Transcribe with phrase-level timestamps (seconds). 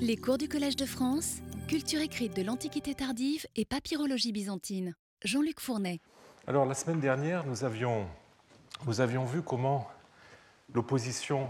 [0.00, 4.94] Les cours du Collège de France, culture écrite de l'Antiquité tardive et papyrologie byzantine.
[5.24, 6.00] Jean-Luc Fournet.
[6.46, 8.06] Alors la semaine dernière, nous avions,
[9.24, 9.88] vu comment
[10.74, 11.48] l'opposition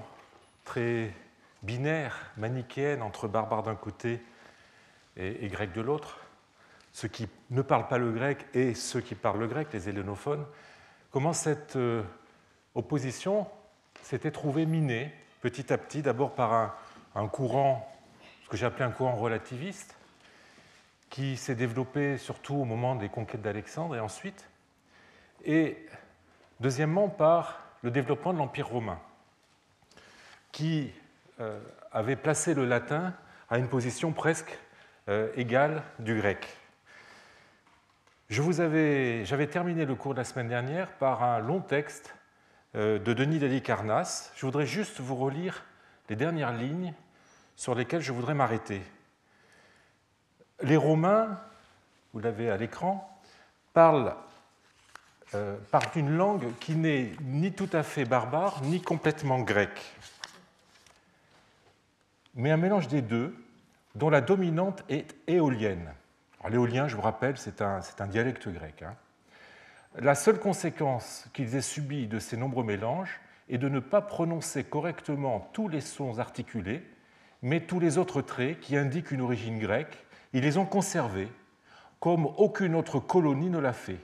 [0.65, 1.13] très
[1.65, 4.21] binaire, manichéenne entre barbares d'un côté
[5.17, 6.21] et, grecs de l'autre,
[6.93, 10.47] ceux qui ne parlent pas le grec et ceux qui parlent le grec, les hellénophones,
[11.11, 12.05] comment cette euh,
[12.77, 13.49] opposition
[14.03, 16.77] s'était trouvée minée petit à petit, d'abord par
[17.15, 17.94] un, courant,
[18.57, 19.97] j'ai appelé un courant relativiste,
[21.11, 24.49] qui s'est développé surtout au moment des conquêtes d'Alexandre et ensuite,
[25.45, 25.87] et
[26.61, 28.99] deuxièmement par le développement de l'Empire romain,
[30.51, 30.93] qui
[31.41, 31.61] euh,
[31.93, 33.15] avait placé le latin
[33.51, 34.59] à une position presque
[35.09, 36.49] euh, égale du grec.
[38.31, 42.15] J'avais terminé le cours de la semaine dernière par un long texte
[42.75, 44.33] euh, de Denis d'Halicarnasse.
[44.35, 45.65] Je voudrais juste vous relire
[46.09, 46.95] les dernières lignes
[47.57, 48.83] sur lesquelles je voudrais m'arrêter.
[50.63, 51.39] Les Romains,
[52.13, 53.11] vous l'avez à l'écran,
[53.73, 54.15] parlent,
[55.35, 55.57] euh,
[55.97, 59.95] une langue qui n'est ni tout à fait barbare, ni complètement grecque,
[62.35, 63.35] mais un mélange des deux,
[63.95, 65.93] dont la dominante est éolienne.
[66.49, 68.83] L'éolien, je vous rappelle, c'est un, un, dialecte grec.
[68.83, 68.95] Hein.
[69.97, 74.65] La seule conséquence qu'ils aient subie de ces nombreux mélanges est de ne pas prononcer
[74.65, 76.83] correctement tous les sons articulés,
[77.45, 81.29] mais tous les autres traits qui indiquent une origine grecque, ils les ont conservés
[82.01, 84.01] comme aucune autre colonie ne l'a fait.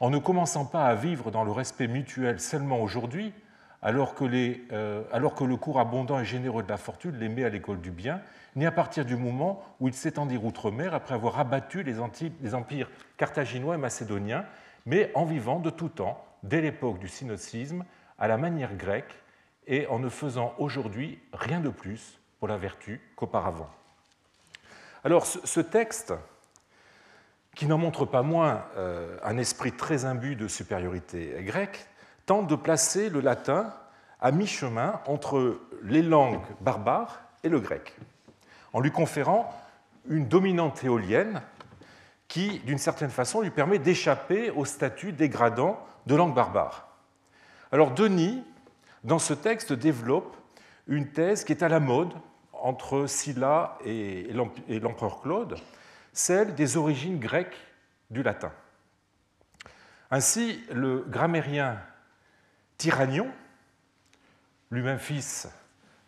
[0.00, 3.34] En ne commençant pas à vivre dans le respect mutuel seulement aujourd'hui,
[3.82, 7.80] alors, euh, que le cours abondant et généreux de la fortune les met à l'école
[7.82, 8.22] du bien,
[8.56, 11.94] ni à partir du moment où ils s'étendirent outre-mer après avoir abattu les,
[12.40, 14.46] les, empires carthaginois et macédoniens,
[14.86, 17.84] mais en vivant de tout temps, dès l'époque du synocisme,
[18.18, 19.22] à la manière grecque
[19.66, 23.70] et en ne faisant aujourd'hui rien de plus la vertu qu'auparavant.
[25.04, 26.14] Alors ce texte,
[27.54, 31.86] qui n'en montre pas moins euh, un esprit très imbu de supériorité grecque,
[32.26, 33.72] tente de placer le latin
[34.20, 37.96] à mi-chemin entre les langues barbares et le grec,
[38.72, 39.52] en lui conférant
[40.08, 41.40] une dominante éolienne
[42.28, 46.88] qui, d'une certaine façon, lui permet d'échapper au statut dégradant de langue barbare.
[47.72, 48.44] Alors Denis,
[49.04, 50.36] dans ce texte, développe
[50.88, 52.12] une thèse qui est à la mode
[52.66, 55.56] entre Sylla et l'empereur Claude,
[56.12, 57.56] celle des origines grecques
[58.10, 58.50] du latin.
[60.10, 61.78] Ainsi, le grammairien
[62.76, 63.28] Tyrannion,
[64.72, 65.48] lui-même fils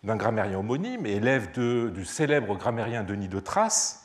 [0.03, 4.05] d'un grammairien homonyme et élève du célèbre grammairien Denis de Thrace,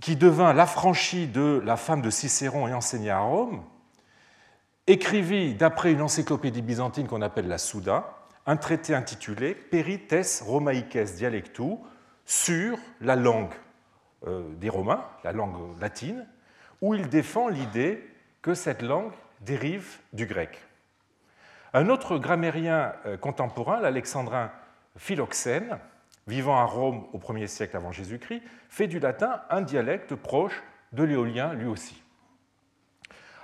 [0.00, 3.62] qui devint l'affranchi de la femme de Cicéron et enseigna à Rome,
[4.86, 8.17] écrivit, d'après une encyclopédie byzantine qu'on appelle la Souda,
[8.48, 11.74] un traité intitulé Perites Romaices Dialectu
[12.24, 13.52] sur la langue
[14.26, 16.26] euh, des Romains, la langue latine,
[16.80, 18.02] où il défend l'idée
[18.40, 20.66] que cette langue dérive du grec.
[21.74, 24.50] Un autre grammairien euh, contemporain, l'alexandrin
[24.96, 25.78] Philoxène,
[26.26, 31.02] vivant à Rome au 1er siècle avant Jésus-Christ, fait du latin un dialecte proche de
[31.02, 32.02] l'éolien lui aussi.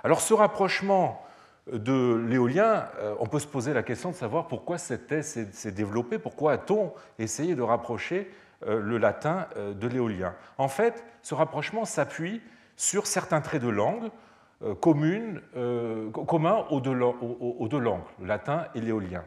[0.03, 1.24] Alors ce rapprochement
[1.71, 5.71] de l'éolien, euh, on peut se poser la question de savoir pourquoi cette thèse s'est
[5.71, 8.31] développée, pourquoi a-t-on essayé de rapprocher
[8.67, 10.35] euh, le latin euh, de l'éolien.
[10.57, 12.41] En fait, ce rapprochement s'appuie
[12.75, 14.09] sur certains traits de langue
[14.79, 15.35] communs
[16.69, 19.23] aux deux, langues, le latin et l'éolien.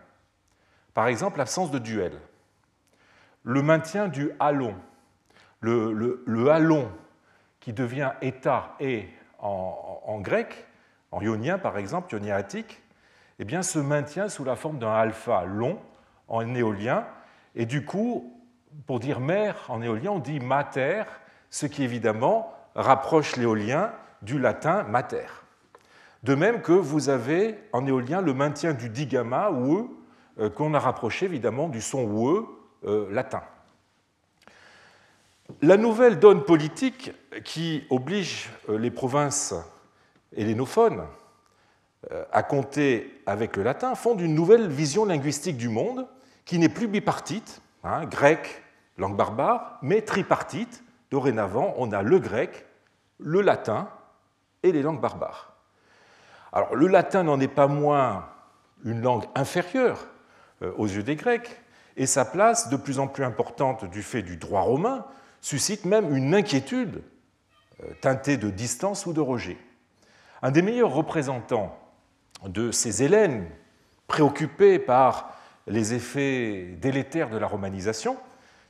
[0.94, 2.12] Par exemple, l'absence de duel,
[3.44, 4.74] le maintien du halon,
[5.60, 5.92] le,
[6.24, 6.90] le, halon
[7.60, 9.06] qui devient état et
[9.38, 10.67] en grec,
[11.10, 12.82] en ionien par exemple, ioniatique,
[13.38, 15.78] eh bien, se maintient sous la forme d'un alpha long
[16.26, 17.06] en éolien.
[17.54, 18.36] Et du coup,
[18.86, 21.04] pour dire mère en éolien, on dit mater,
[21.50, 23.92] ce qui évidemment rapproche l'éolien
[24.22, 25.26] du latin mater.
[26.24, 30.74] De même que vous avez en éolien le maintien du digama ou e, euh, qu'on
[30.74, 32.28] a rapproché évidemment du son ou
[32.84, 33.42] e latin.
[35.62, 37.12] La nouvelle donne politique
[37.44, 39.54] qui oblige euh, les provinces
[40.36, 41.04] hellénophones,
[42.12, 46.06] euh, à compter avec le latin, fondent une nouvelle vision linguistique du monde
[46.44, 48.62] qui n'est plus bipartite, hein, grec,
[48.96, 50.84] langue barbare, mais tripartite.
[51.10, 52.66] Dorénavant, on a le grec,
[53.18, 53.88] le latin
[54.62, 55.54] et les langues barbares.
[56.52, 58.26] Alors, le latin n'en est pas moins
[58.84, 60.06] une langue inférieure
[60.62, 61.62] euh, aux yeux des Grecs,
[61.96, 65.04] et sa place, de plus en plus importante du fait du droit romain,
[65.40, 67.02] suscite même une inquiétude
[67.82, 69.56] euh, teintée de distance ou de rejet.
[70.42, 71.76] Un des meilleurs représentants
[72.44, 73.48] de ces Hélènes,
[74.06, 75.34] préoccupés par
[75.66, 78.16] les effets délétères de la romanisation,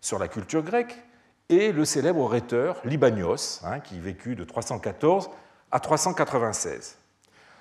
[0.00, 0.96] sur la culture grecque,
[1.50, 5.30] et le célèbre rhéteur Libanios, hein, qui vécut de 314
[5.70, 6.98] à 396.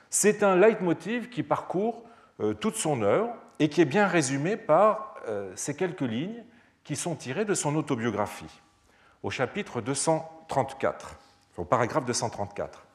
[0.10, 2.04] C'est un leitmotiv qui parcourt
[2.40, 6.44] euh, toute son œuvre et qui est bien résumé par euh, ces quelques lignes
[6.84, 8.62] qui sont tirées de son autobiographie,
[9.24, 11.18] au chapitre 234,
[11.58, 12.87] au paragraphe 234.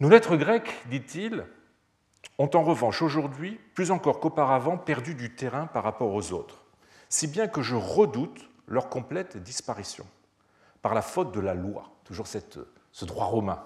[0.00, 1.44] Nos lettres grecques, dit-il,
[2.38, 6.64] ont en revanche aujourd'hui, plus encore qu'auparavant, perdu du terrain par rapport aux autres,
[7.10, 10.06] si bien que je redoute leur complète disparition,
[10.80, 13.62] par la faute de la loi, toujours ce droit romain.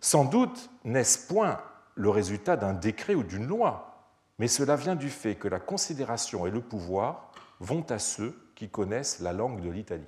[0.00, 1.60] Sans doute n'est-ce point
[1.94, 4.06] le résultat d'un décret ou d'une loi,
[4.38, 8.70] mais cela vient du fait que la considération et le pouvoir vont à ceux qui
[8.70, 10.06] connaissent la langue de l'Italie.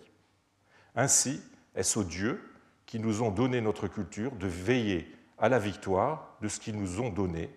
[0.94, 1.42] Ainsi,
[1.74, 2.49] est-ce aux dieux
[2.90, 5.08] qui nous ont donné notre culture de veiller
[5.38, 7.48] à la victoire de ce qu'ils nous ont donné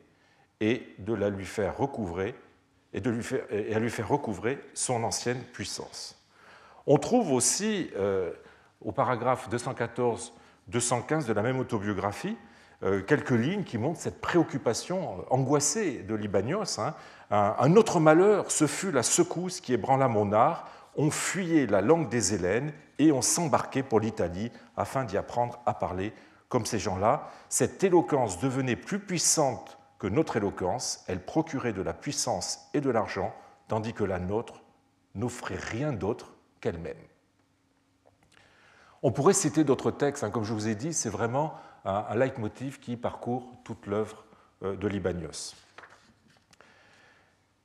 [0.62, 2.36] et de la lui faire recouvrer
[2.94, 6.24] et, de lui faire, et à lui faire recouvrer son ancienne puissance.
[6.86, 8.32] On trouve aussi euh,
[8.80, 12.38] au paragraphe 214-215 de la même autobiographie
[12.84, 16.80] euh, quelques lignes qui montrent cette préoccupation angoissée de Libanios.
[16.80, 16.94] Hein.
[17.32, 20.70] Un, un, autre malheur, ce fut la secousse qui ébranla mon art.
[20.96, 25.74] On fuyait la langue des Hélènes et on s'embarquait pour l'Italie afin d'y apprendre à
[25.74, 26.14] parler
[26.50, 27.30] comme ces gens-là.
[27.50, 32.90] Cette éloquence devenait plus puissante que notre éloquence, elle procurait de la puissance et de
[32.90, 33.34] l'argent,
[33.68, 34.62] tandis que la nôtre
[35.16, 36.98] n'offrait rien d'autre qu'elle-même.
[39.02, 40.30] On pourrait citer d'autres textes, hein.
[40.30, 41.56] comme je vous ai dit, c'est vraiment
[41.86, 44.26] un, leitmotiv qui parcourt toute l'œuvre
[44.64, 45.56] euh, de Libanios.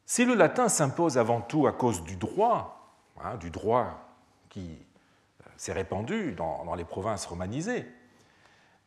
[0.07, 2.78] Si le latin s'impose avant tout à cause du droit,
[3.25, 4.09] hein, du droit
[4.49, 4.79] qui
[5.57, 7.87] s'est répandu dans, les provinces romanisées,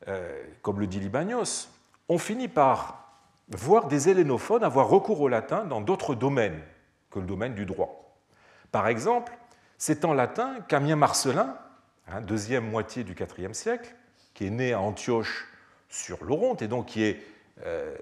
[0.07, 1.69] euh, comme le dit Libanios,
[2.09, 3.13] on finit par
[3.49, 6.61] voir des hellénophones avoir recours au latin dans d'autres domaines
[7.09, 8.15] que le domaine du droit.
[8.71, 9.37] Par exemple,
[9.77, 11.57] c'est en latin qu'Amien Marcelin,
[12.07, 13.93] hein, deuxième moitié du IVe siècle,
[14.33, 15.49] qui est né à Antioche
[15.89, 17.21] sur l'Oronte et donc qui est
[17.65, 17.95] euh,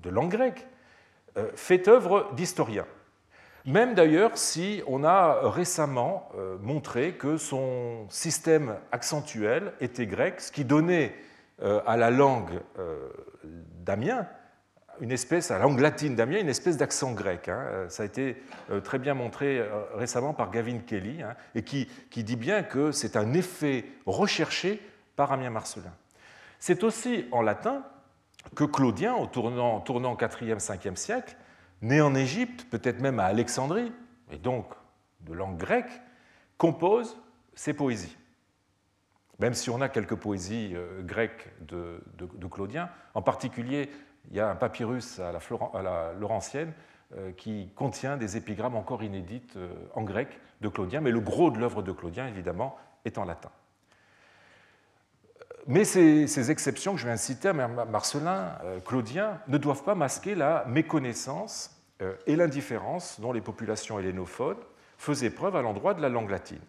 [0.00, 0.66] de langue grecque,
[1.38, 2.86] euh, fait œuvre d'historien.
[3.66, 10.52] Même d'ailleurs si on a récemment euh, montré que son système accentuel était grec, ce
[10.52, 11.14] qui donnait
[11.62, 13.08] euh, à la langue euh,
[13.44, 14.28] d'Amiens,
[15.00, 17.48] une espèce, à la langue latine d'Amiens, une espèce d'accent grec.
[17.48, 17.86] Hein.
[17.88, 18.36] Ça a été
[18.84, 19.60] très bien montré
[19.96, 24.80] récemment par Gavin Kelly, hein, et qui, dit bien que c'est un effet recherché
[25.16, 25.92] par Amiens Marcelin.
[26.60, 27.82] C'est aussi en latin
[28.54, 31.36] que Claudien, au tournant, tournant 4e, 5e siècle,
[31.82, 33.92] né en Égypte, peut-être même à Alexandrie,
[34.30, 34.66] et donc
[35.20, 36.00] de langue grecque,
[36.58, 37.16] compose
[37.54, 38.16] ses poésies.
[39.38, 42.00] Même si on a quelques poésies euh, grecques de,
[42.50, 43.90] Claudien, en particulier,
[44.30, 46.72] il y a un papyrus à la, Laurentienne
[47.16, 51.50] euh, qui contient des épigrammes encore inédites euh, en grec de Claudien, mais le gros
[51.50, 53.50] de l'œuvre de Claudien, évidemment, est en latin.
[55.66, 58.52] Mais ces, exceptions que je viens de citer, Marcelin,
[58.84, 61.70] Claudien, ne doivent pas masquer la méconnaissance
[62.02, 64.58] euh, et l'indifférence dont les populations hellénophones
[64.98, 66.60] faisaient preuve à l'endroit de la langue latine.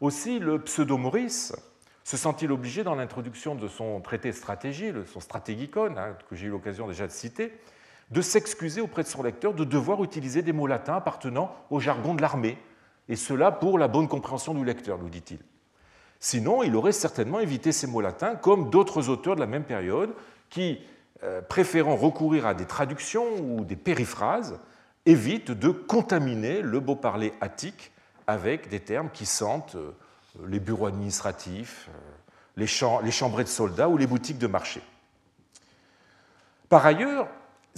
[0.00, 1.54] Aussi, le pseudo-Maurice
[2.04, 6.50] se sent-il obligé, dans l'introduction de son traité stratégie, son Stratégicon, hein, que j'ai eu
[6.50, 7.52] l'occasion déjà de citer,
[8.10, 12.14] de s'excuser auprès de son lecteur de devoir utiliser des mots latins appartenant au jargon
[12.14, 12.58] de l'armée,
[13.08, 15.38] et cela pour la bonne compréhension du lecteur, nous dit-il.
[16.20, 20.10] Sinon, il aurait certainement évité ces mots latins, comme d'autres auteurs de la même période,
[20.50, 20.80] qui
[21.24, 24.58] euh, préférant recourir à des traductions ou des périphrases,
[25.04, 27.92] évite de contaminer le beau parler attique
[28.26, 29.92] avec des termes qui sentent euh,
[30.46, 34.82] les bureaux administratifs, euh, les, chambrées de soldats ou les boutiques de marché.
[36.68, 37.28] Par ailleurs,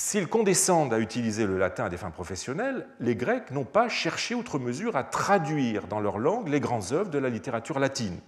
[0.01, 4.35] s'ils condescendent à utiliser le latin à des fins professionnelles, les Grecs n'ont pas cherché
[4.35, 8.19] outre mesure à traduire dans leur langue les grandes œuvres de la littérature latine,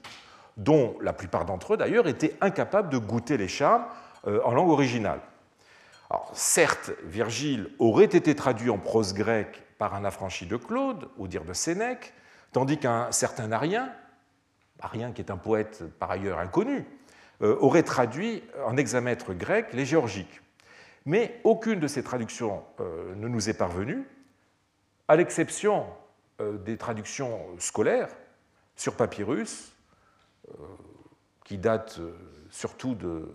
[0.59, 3.87] dont la plupart d'entre eux d'ailleurs étaient incapables de goûter les charmes
[4.27, 5.21] euh, en langue originale.
[6.35, 11.47] Certes, Virgile aurait été traduit en prose grecque par un affranchi de Claude, au dire
[11.47, 12.13] de Sénèque,
[12.53, 13.91] tandis qu'un certain Arien,
[14.79, 16.85] Arien qui est un poète par ailleurs inconnu,
[17.41, 20.43] euh, aurait traduit en hexamètre grec les géorgiques.
[21.05, 24.07] Mais aucune de ces traductions euh, ne nous est parvenue,
[25.09, 25.87] à l'exception
[26.65, 28.09] des traductions scolaires
[28.75, 29.77] sur papyrus,
[31.45, 32.01] qui datent
[32.51, 33.31] surtout de,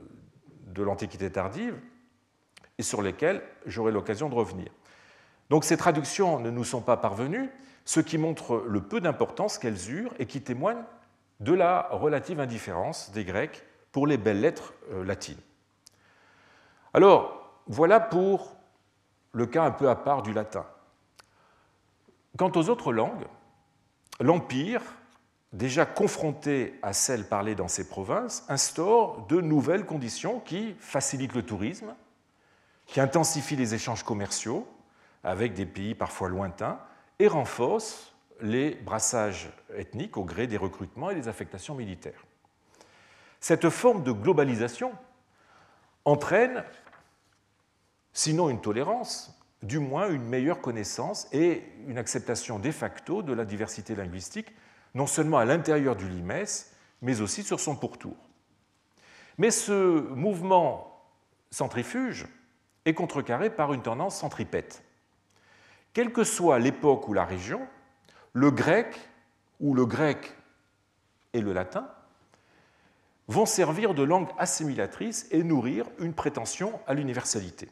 [0.68, 1.76] de l'Antiquité tardive
[2.78, 4.70] et sur lesquelles j'aurai l'occasion de revenir.
[5.50, 7.50] Donc ces traductions ne nous sont pas parvenues,
[7.86, 10.84] ce qui montre le peu d'importance qu'elles eurent et qui témoigne
[11.40, 15.40] de la relative indifférence des Grecs pour les belles lettres euh, latines.
[16.94, 18.56] Alors, voilà pour
[19.34, 20.66] le cas un peu à part du latin.
[22.38, 23.26] Quant aux autres langues,
[24.20, 24.82] l'Empire,
[25.54, 31.46] déjà confronté à celles parlées dans ces provinces, instaure de nouvelles conditions qui facilitent le
[31.46, 31.94] tourisme,
[32.86, 34.68] qui intensifient les échanges commerciaux
[35.24, 36.80] avec des pays parfois lointains
[37.20, 42.26] et renforcent les brassages ethniques au gré des recrutements et des affectations militaires.
[43.40, 44.94] Cette forme de globalisation
[46.06, 46.64] entraîne,
[48.18, 53.46] sinon une tolérance, du moins une meilleure connaissance et une acceptation de facto de la
[53.46, 54.56] diversité linguistique,
[54.96, 58.18] non seulement à l'intérieur du limès, mais aussi sur son pourtour.
[59.38, 61.00] Mais ce mouvement
[61.52, 62.26] centrifuge
[62.86, 64.84] est contrecarré par une tendance centripète.
[65.94, 67.68] Quelle que soit l'époque ou la région,
[68.34, 69.00] le grec
[69.60, 70.36] ou le grec
[71.34, 71.88] et le latin
[73.28, 77.70] vont servir de langue assimilatrice et nourrir une prétention à l'universalité.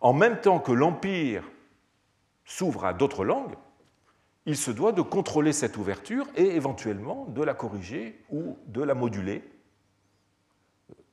[0.00, 1.44] En même temps que l'Empire
[2.44, 3.54] s'ouvre à d'autres langues,
[4.46, 8.94] il se doit de contrôler cette ouverture et éventuellement de la corriger ou de la
[8.94, 9.44] moduler,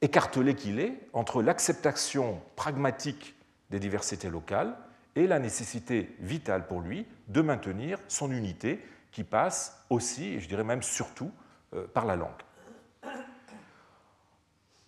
[0.02, 3.36] écartelé qu'il est entre l'acceptation pragmatique
[3.70, 4.76] des diversités locales
[5.16, 10.48] et la nécessité vitale pour lui de maintenir son unité qui passe aussi, et je
[10.48, 11.32] dirais même surtout,
[11.74, 12.30] euh, par la langue.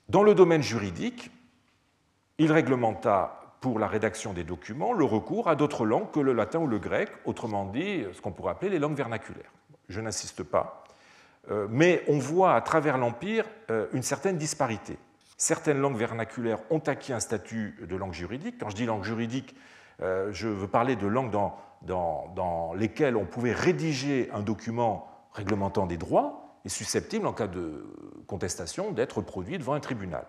[0.08, 1.30] Dans le domaine juridique,
[2.38, 6.60] il réglementa pour la rédaction des documents le recours à d'autres langues que le latin
[6.60, 9.52] ou le grec, autrement dit ce qu'on pourrait appeler les langues vernaculaires.
[9.90, 10.84] Je n'insiste pas,
[11.52, 14.98] euh, mais on voit à travers l'Empire euh, une certaine disparité.
[15.38, 18.58] Certaines langues vernaculaires ont acquis un statut de langue juridique.
[18.60, 19.56] Quand je dis langue juridique,
[20.02, 25.98] euh, je veux parler de langues dans, lesquelles on pouvait rédiger un document réglementant des
[25.98, 27.86] droits, est susceptible, en cas de
[28.28, 30.26] contestation, d'être produit devant un tribunal.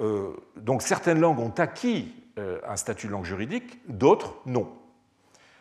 [0.00, 4.68] Euh, donc certaines langues ont acquis euh, un statut de langue juridique, d'autres non.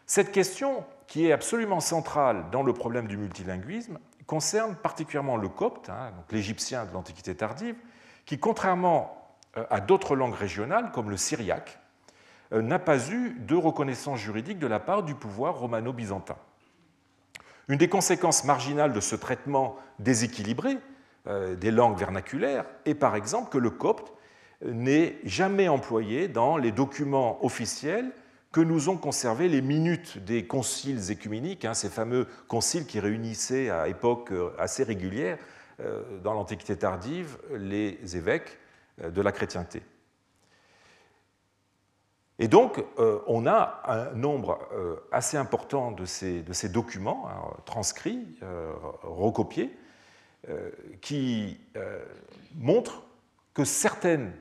[0.06, 5.90] Cette question, qui est absolument centrale dans le problème du multilinguisme, concerne particulièrement le copte,
[5.90, 7.76] hein, l'égyptien de l'Antiquité tardive,
[8.26, 11.80] qui, contrairement euh, à d'autres langues régionales, comme le syriaque,
[12.54, 16.38] n'a pas eu de reconnaissance juridique de la part du pouvoir romano-byzantin.
[17.68, 20.78] Une des conséquences marginales de ce traitement déséquilibré
[21.26, 24.14] des langues vernaculaires est par exemple que le copte
[24.66, 28.12] n'est jamais employé dans les documents officiels
[28.52, 33.70] que nous ont conservés les minutes des conciles écuméniques, hein, ces fameux conciles qui réunissaient
[33.70, 35.38] à époque euh, assez régulière
[35.80, 38.58] euh, dans l'Antiquité tardive les évêques
[39.00, 39.84] de la chrétienté.
[42.40, 48.26] Et donc, euh, on a un nombre euh, assez important de ces, documents hein, transcrits,
[48.44, 48.74] euh,
[49.04, 49.76] recopiés,
[51.02, 51.60] qui
[52.56, 53.04] montrent
[53.54, 54.32] que certaines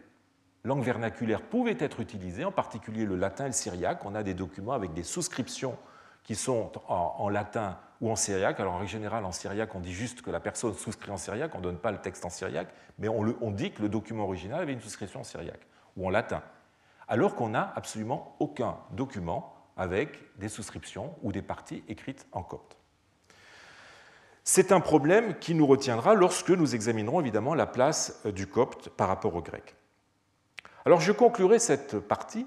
[0.67, 4.05] langues vernaculaires pouvaient être utilisées, en particulier le latin et le syriaque.
[4.05, 5.77] On a des documents avec des souscriptions
[6.25, 8.59] qui sont en, latin ou en syriaque.
[8.59, 11.53] Alors, en règle générale, en syriaque, on dit juste que la personne souscrit en syriaque,
[11.55, 12.69] on ne donne pas le texte en syriaque,
[12.99, 16.11] mais on, on dit que le document original avait une souscription en syriaque ou en
[16.11, 16.43] latin
[17.09, 22.77] alors qu'on n'a absolument aucun document avec des souscriptions ou des parties écrites en copte.
[24.43, 29.09] C'est un problème qui nous retiendra lorsque nous examinerons évidemment la place du copte par
[29.09, 29.75] rapport au grec.
[30.87, 32.47] Alors je conclurai cette partie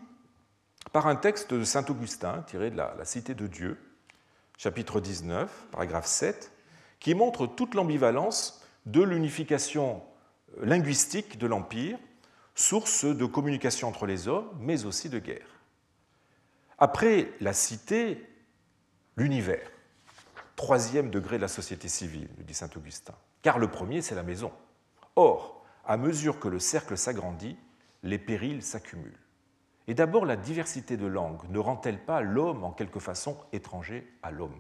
[0.94, 3.78] par un texte de Saint Augustin tiré de la, Cité de Dieu,
[4.58, 6.50] chapitre 19, paragraphe 7,
[7.02, 10.02] qui montre toute l'ambivalence de l'unification
[10.62, 12.00] linguistique de l'Empire
[12.56, 15.60] source de communication entre les hommes, mais aussi de guerre.
[16.78, 18.26] Après la cité,
[19.18, 19.70] l'univers,
[20.56, 24.54] troisième degré de la société civile, dit saint Augustin, car le premier, c'est la maison.
[25.18, 27.58] Or, à mesure que le cercle s'agrandit,
[28.04, 29.20] les périls s'accumulent.
[29.88, 34.32] Et d'abord, la diversité de langues ne rend-elle pas l'homme en quelque façon étranger à
[34.32, 34.60] l'homme?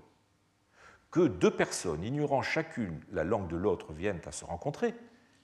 [1.11, 4.93] Que deux personnes ignorant chacune la langue de l'autre viennent à se rencontrer,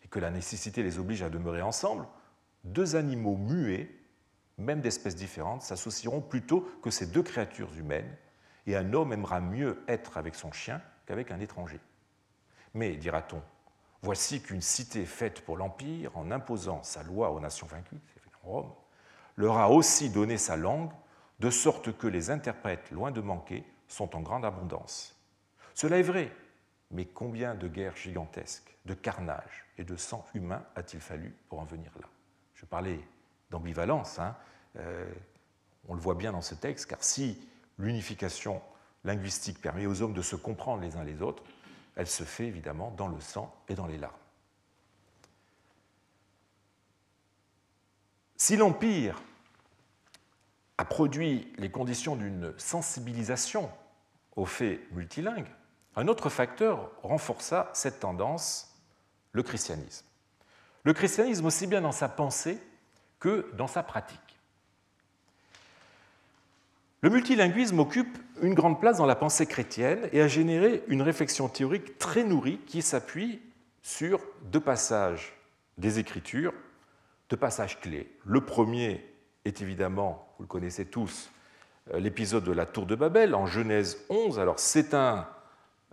[0.04, 2.08] et que la nécessité les oblige à demeurer ensemble,
[2.64, 3.90] deux animaux muets,
[4.58, 8.16] même d'espèces différentes, s'associeront plutôt que ces deux créatures humaines,
[8.68, 11.80] et un homme aimera mieux être avec son chien qu'avec un étranger.
[12.74, 13.42] Mais, dira-t-on,
[14.06, 18.00] voici qu'une cité faite pour l'Empire, en imposant sa loi aux nations vaincues,
[18.44, 18.72] Rome,
[19.36, 20.92] leur a aussi donné sa langue,
[21.40, 25.20] de sorte que les interprètes, loin de manquer, sont en grande abondance.
[25.74, 26.32] Cela est vrai,
[26.92, 31.66] mais combien de guerres gigantesques, de carnage et de sang humain a-t-il fallu pour en
[31.66, 32.08] venir là?
[32.54, 33.00] Je parlais
[33.50, 34.36] d'ambivalence, hein.
[34.78, 35.12] euh,
[35.88, 38.62] on le voit bien dans ce texte, car si l'unification
[39.04, 41.44] linguistique permet aux hommes de se comprendre les uns les autres,
[41.96, 44.14] elle se fait évidemment dans le sang et dans les larmes.
[48.38, 49.22] Si l'Empire
[50.78, 53.72] a produit les conditions d'une sensibilisation
[54.36, 55.50] aux faits multilingues,
[55.96, 58.76] un autre facteur renforça cette tendance,
[59.32, 60.06] le christianisme.
[60.84, 62.62] Le christianisme aussi bien dans sa pensée
[63.20, 64.20] que dans sa pratique.
[67.02, 71.48] Le multilinguisme occupe une grande place dans la pensée chrétienne et a généré une réflexion
[71.48, 73.42] théorique très nourrie qui s'appuie
[73.82, 74.20] sur
[74.52, 75.34] deux passages
[75.78, 76.54] des Écritures,
[77.30, 78.12] deux passages clés.
[78.26, 79.06] Le premier
[79.46, 81.30] est évidemment, vous le connaissez tous,
[81.94, 84.40] euh, l'épisode de la tour de Babel en Genèse 11.
[84.40, 85.28] Alors c'est un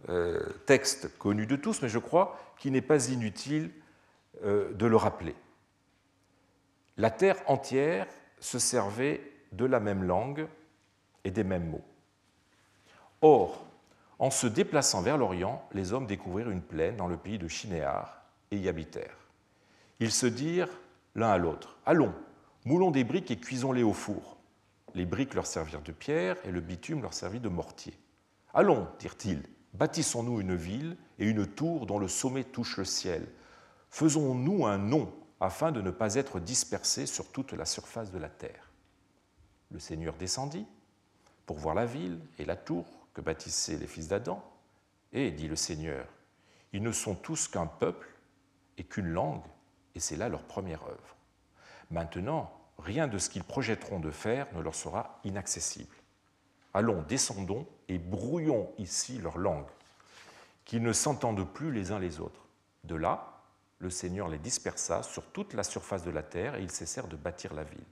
[0.09, 3.71] euh, texte connu de tous, mais je crois qu'il n'est pas inutile
[4.45, 5.35] euh, de le rappeler.
[6.97, 8.07] La terre entière
[8.41, 9.21] se servait
[9.53, 10.47] de la même langue
[11.25, 11.85] et des mêmes mots.
[13.21, 13.65] Or,
[14.19, 18.23] en se déplaçant vers l'Orient, les hommes découvrirent une plaine dans le pays de Chinéar
[18.51, 19.17] et y habitèrent.
[20.01, 20.81] Ils se dirent
[21.15, 22.15] l'un à l'autre Allons,
[22.65, 24.39] moulons des briques et cuisons-les au four.
[24.95, 27.99] Les briques leur servirent de pierre et le bitume leur servit de mortier.
[28.55, 29.43] Allons, dirent-ils,
[29.75, 33.27] bâtissons-nous une ville et une tour dont le sommet touche le ciel.
[33.91, 38.29] Faisons-nous un nom afin de ne pas être dispersés sur toute la surface de la
[38.29, 38.71] terre.
[39.71, 40.67] Le Seigneur descendit
[41.47, 44.43] pour voir la ville et la tour que bâtissaient les fils d'Adam,
[45.13, 46.07] et, dit le Seigneur,
[46.73, 48.09] ils ne sont tous qu'un peuple
[48.79, 49.45] et qu'une langue,
[49.95, 51.17] et c'est là leur première œuvre.
[51.91, 55.95] Maintenant, rien de ce qu'ils projetteront de faire ne leur sera inaccessible.
[56.75, 59.69] Allons, descendons et brouillons ici leur langue,
[60.65, 62.47] qu'ils ne s'entendent plus les uns les autres.
[62.85, 63.43] De là,
[63.79, 67.17] le Seigneur les dispersa sur toute la surface de la terre et ils cessèrent de
[67.17, 67.85] bâtir la ville.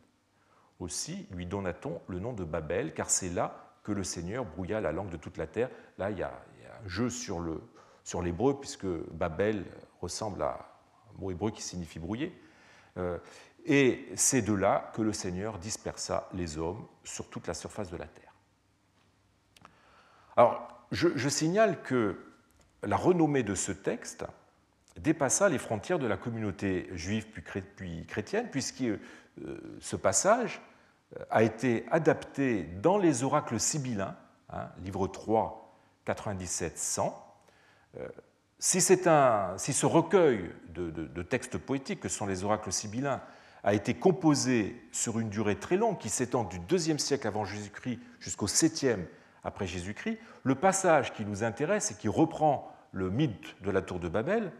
[0.80, 4.92] Aussi lui donna-t-on le nom de Babel, car c'est là que le Seigneur brouilla la
[4.92, 5.70] langue de toute la terre.
[5.98, 6.32] Là, il y a,
[6.82, 7.60] un jeu sur, le,
[8.04, 9.64] sur l'hébreu, puisque Babel
[10.00, 10.66] ressemble à
[11.14, 12.32] un mot hébreu qui signifie brouiller.
[12.96, 13.18] Euh,
[13.66, 17.96] et c'est de là que le Seigneur dispersa les hommes sur toute la surface de
[17.96, 18.34] la terre.
[20.36, 22.18] Alors, je, signale que
[22.82, 24.24] la renommée de ce texte
[24.96, 27.26] dépassa les frontières de la communauté juive
[27.76, 28.98] puis chrétienne, puisque euh,
[29.80, 30.60] ce passage
[31.30, 34.16] a été adapté dans les oracles sibyllins,
[34.50, 35.74] hein, livre 3,
[36.06, 37.12] 97-100.
[37.98, 38.08] Euh,
[38.58, 43.20] si, si, ce recueil de, de, textes poétiques que sont les oracles sibyllins
[43.64, 47.98] a été composé sur une durée très longue qui s'étend du IIe siècle avant Jésus-Christ
[48.20, 49.06] jusqu'au 7e
[49.44, 53.98] après Jésus-Christ, le passage qui nous intéresse et qui reprend le mythe de la tour
[53.98, 54.52] de Babel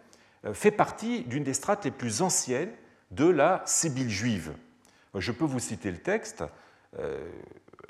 [0.44, 2.72] euh, fait partie d'une des strates les plus anciennes
[3.10, 4.54] de la Sibylle juive.
[5.14, 6.44] Je peux vous citer le texte.
[6.98, 7.30] Euh,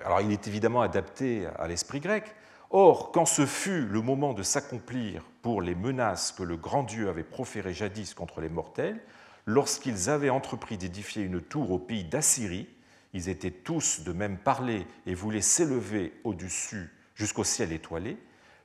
[0.04, 2.34] alors, il est évidemment adapté à l'esprit grec.
[2.70, 7.08] Or, quand ce fut le moment de s'accomplir pour les menaces que le grand Dieu
[7.08, 9.00] avait proférées jadis contre les mortels,
[9.44, 12.68] lorsqu'ils avaient entrepris d'édifier une tour au pays d'Assyrie,
[13.12, 18.16] ils étaient tous de même parler et voulaient s'élever au-dessus jusqu'au ciel étoilé,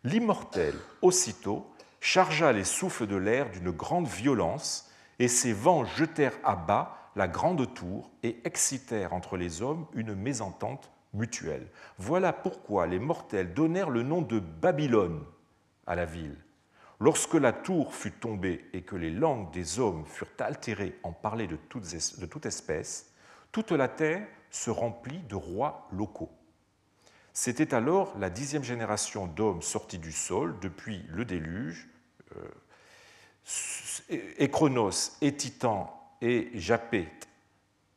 [0.03, 1.65] l'immortel, aussitôt,
[1.99, 7.28] chargea les souffles de l'air d'une grande violence, et ses vents jetèrent à bas la
[7.28, 11.67] grande tour et excitèrent entre les hommes une mésentente mutuelle.
[11.97, 15.23] Voilà pourquoi les mortels donnèrent le nom de Babylone
[15.88, 16.38] à la ville.
[16.99, 21.47] Lorsque la tour fut tombée et que les langues des hommes furent altérées en parler
[21.47, 23.12] de toute espèce,
[23.51, 26.32] toute la terre se remplit de rois locaux.
[27.34, 31.89] C'était alors la dixième génération d'hommes sortis du sol depuis le déluge.
[34.10, 37.10] et Chronos et Titan et Japet,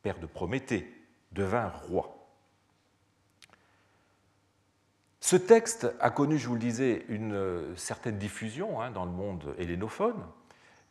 [0.01, 0.91] père de Prométhée,
[1.31, 2.15] devinrent rois.
[5.19, 9.53] Ce texte a connu, je vous le disais, une certaine diffusion hein, dans le monde
[9.57, 10.23] hellénophone.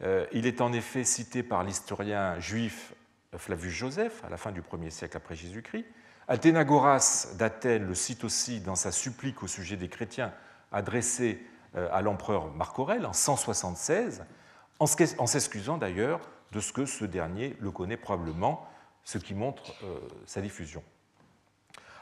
[0.03, 2.95] Euh, il est en effet cité par l'historien juif
[3.37, 5.87] Flavius Joseph à la fin du 1er siècle après Jésus-Christ.
[6.29, 10.33] Athénagoras d'Athènes le cite aussi dans sa supplique au sujet des chrétiens
[10.71, 14.25] adressée euh, à l'empereur Marc Aurèle en 176,
[14.79, 16.21] en s'excusant d'ailleurs
[16.52, 18.66] de ce que ce dernier le connaît probablement,
[19.04, 20.82] ce qui montre euh, sa diffusion.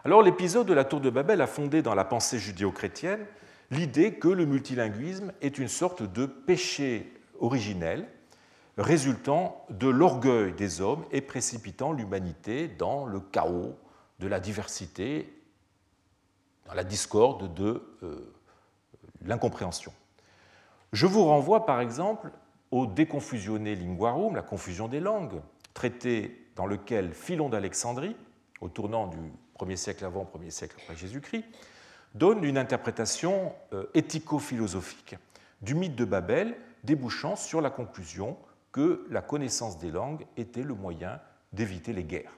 [0.04, 3.26] Alors l'épisode de la tour de Babel a fondé dans la pensée judéo-chrétienne
[3.70, 8.06] l'idée que le multilinguisme est une sorte de péché originel
[8.78, 13.74] résultant de l'orgueil des hommes et précipitant l'humanité dans le chaos
[14.18, 15.32] de la diversité,
[16.66, 18.34] dans la discorde de euh,
[19.22, 19.92] l'incompréhension.
[20.92, 22.30] Je vous renvoie par exemple
[22.70, 25.40] au Déconfusionné Linguarum, la confusion des langues,
[25.74, 28.16] traité dans lequel Philon d'Alexandrie,
[28.60, 29.18] au tournant du
[29.58, 31.44] 1er siècle avant, 1er siècle après Jésus-Christ,
[32.14, 35.16] donne une interprétation euh, éthico-philosophique
[35.62, 38.36] du mythe de Babel, débouchant sur la conclusion
[38.72, 41.20] que la connaissance des langues était le moyen
[41.52, 42.32] d'éviter les guerres.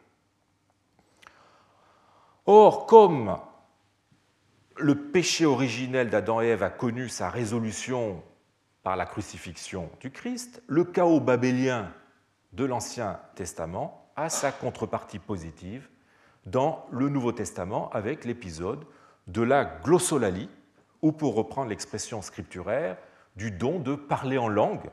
[2.47, 3.37] Or, comme
[4.77, 8.23] le péché originel d'Adam et Ève a connu sa résolution
[8.89, 11.93] par la crucifixion du Christ, le chaos babélien
[12.55, 15.91] de l'Ancien Testament a sa contrepartie positive
[16.47, 18.87] dans le Nouveau Testament avec l'épisode
[19.27, 20.49] de la glossolalie,
[21.03, 22.97] ou pour reprendre l'expression scripturaire,
[23.37, 24.89] du don de parler en langue.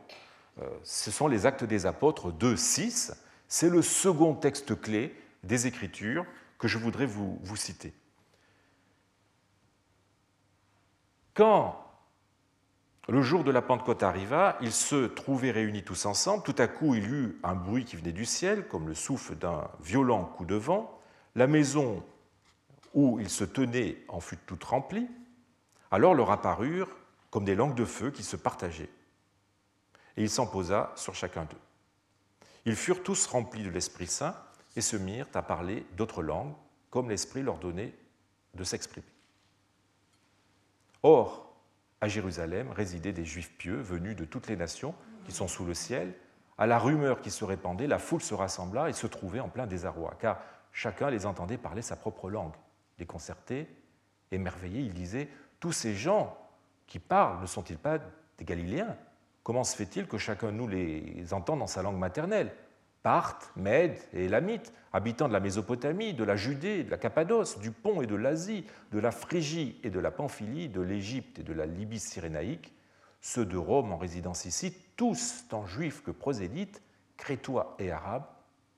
[0.60, 3.14] Euh, ce sont les actes des apôtres 2, 6.
[3.48, 6.26] C'est le second texte clé des Écritures
[6.60, 7.94] que je voudrais vous, vous citer.
[11.34, 11.85] Quand
[13.08, 16.44] le jour de la Pentecôte arriva, ils se trouvaient réunis tous ensemble.
[16.44, 19.70] Tout à coup, il eut un bruit qui venait du ciel, comme le souffle d'un
[19.82, 21.00] violent coup de vent.
[21.36, 22.04] La maison
[22.96, 25.08] où ils se tenaient en fut toute remplie.
[25.92, 26.90] Alors leur apparurent
[27.30, 28.90] comme des langues de feu qui se partageaient.
[30.18, 31.58] Et il s'en posa sur chacun d'eux.
[32.66, 34.36] Ils furent tous remplis de l'Esprit Saint
[34.76, 36.54] et se mirent à parler d'autres langues,
[36.90, 37.94] comme l'Esprit leur donnait
[38.56, 39.06] de s'exprimer.
[41.04, 41.45] Or,
[42.02, 44.94] à Jérusalem résidaient des Juifs pieux venus de toutes les nations
[45.26, 46.14] qui sont sous le ciel.
[46.58, 49.68] À la rumeur qui se répandait, la foule se rassembla et se trouvait en plein
[49.68, 50.40] désarroi, car
[50.72, 52.54] chacun les entendait parler sa propre langue.
[52.98, 53.68] Déconcertés,
[54.32, 55.30] émerveillés, ils disaient
[55.60, 56.38] Tous ces gens
[56.88, 58.00] qui parlent ne sont-ils pas
[58.38, 58.96] des Galiléens?
[59.44, 62.52] Comment se fait-il que chacun de nous les entende dans sa langue maternelle?
[63.06, 67.70] Parthes, Mèdes et Élamites, habitants de la Mésopotamie, de la Judée, de la Cappadoce, du
[67.70, 71.54] Pont et de l'Asie, de la Phrygie et de la Pamphylie, de l'Égypte et de
[71.54, 72.74] la Libye cyrénaïque,
[73.22, 76.82] ceux de Rome en résidence ici, tous, tant juifs que prosélytes,
[77.16, 78.26] crétois et arabes,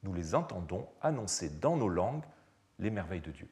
[0.04, 2.26] nous les entendons annoncer dans nos langues
[2.80, 3.48] les merveilles de Dieu.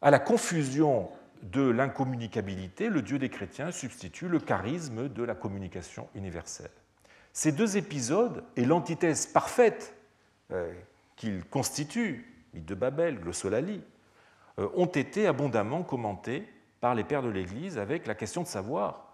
[0.00, 1.10] À la confusion
[1.42, 6.70] de l'incommunicabilité, le Dieu des chrétiens substitue le charisme de la communication universelle.
[7.38, 9.94] Ces deux épisodes et l'antithèse parfaite
[10.50, 10.72] euh,
[11.14, 13.80] qu'ils constituent, mythe de Babel, glossolalie,
[14.58, 16.42] euh, ont été abondamment commentés
[16.80, 19.06] par les pères de l'Église avec la question de savoir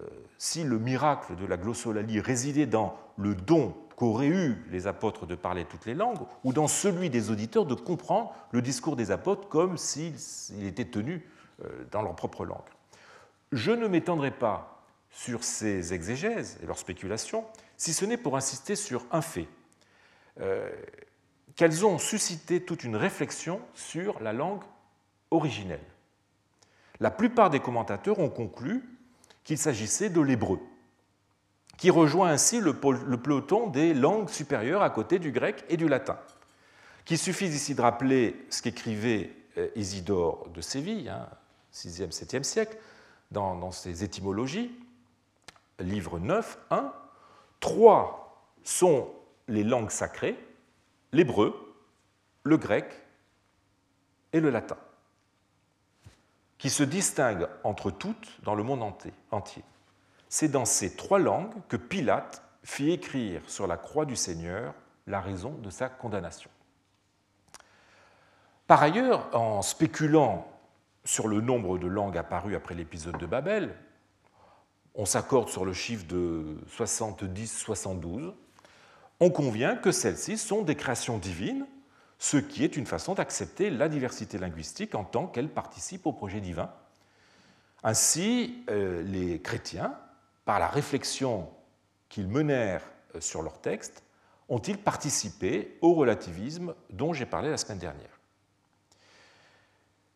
[0.00, 0.06] euh,
[0.38, 5.34] si le miracle de la glossolalie résidait dans le don qu'auraient eu les apôtres de
[5.34, 9.46] parler toutes les langues ou dans celui des auditeurs de comprendre le discours des apôtres
[9.46, 11.22] comme s'il était tenu
[11.90, 12.62] dans leur propre langue.
[13.52, 14.77] Je ne m'étendrai pas
[15.10, 17.44] sur ces exégèses et leurs spéculations,
[17.76, 19.48] si ce n'est pour insister sur un fait,
[20.40, 20.70] euh,
[21.56, 24.62] qu'elles ont suscité toute une réflexion sur la langue
[25.30, 25.84] originelle.
[27.00, 28.84] La plupart des commentateurs ont conclu
[29.44, 30.60] qu'il s'agissait de l'hébreu,
[31.76, 36.18] qui rejoint ainsi le, peloton des langues supérieures à côté du grec et du latin.
[37.04, 41.12] Qu'il suffit ici de rappeler ce qu'écrivait euh, Isidore de Séville,
[41.72, 42.76] 6e, hein, 7e siècle,
[43.30, 44.70] dans ses étymologies,
[45.78, 46.92] livre 9, 1,
[47.60, 49.08] trois sont
[49.46, 50.38] les langues sacrées,
[51.12, 51.74] l'hébreu,
[52.42, 52.86] le grec
[54.32, 54.76] et le latin,
[56.58, 58.82] qui se distinguent entre toutes dans le monde
[59.30, 59.64] entier.
[60.28, 64.74] C'est dans ces trois langues que Pilate fit écrire sur la croix du Seigneur
[65.06, 66.50] la raison de sa condamnation.
[68.66, 70.46] Par ailleurs, en spéculant
[71.04, 73.74] sur le nombre de langues apparues après l'épisode de Babel,
[74.98, 78.34] on s'accorde sur le chiffre de 70-72,
[79.20, 81.66] on convient que celles-ci sont des créations divines,
[82.18, 86.40] ce qui est une façon d'accepter la diversité linguistique en tant qu'elle participe au projet
[86.40, 86.72] divin.
[87.84, 89.96] Ainsi, euh, les chrétiens,
[90.44, 91.48] par la réflexion
[92.08, 92.82] qu'ils menèrent
[93.14, 94.02] euh, sur leur texte,
[94.48, 98.17] ont-ils participé au relativisme dont j'ai parlé la semaine dernière.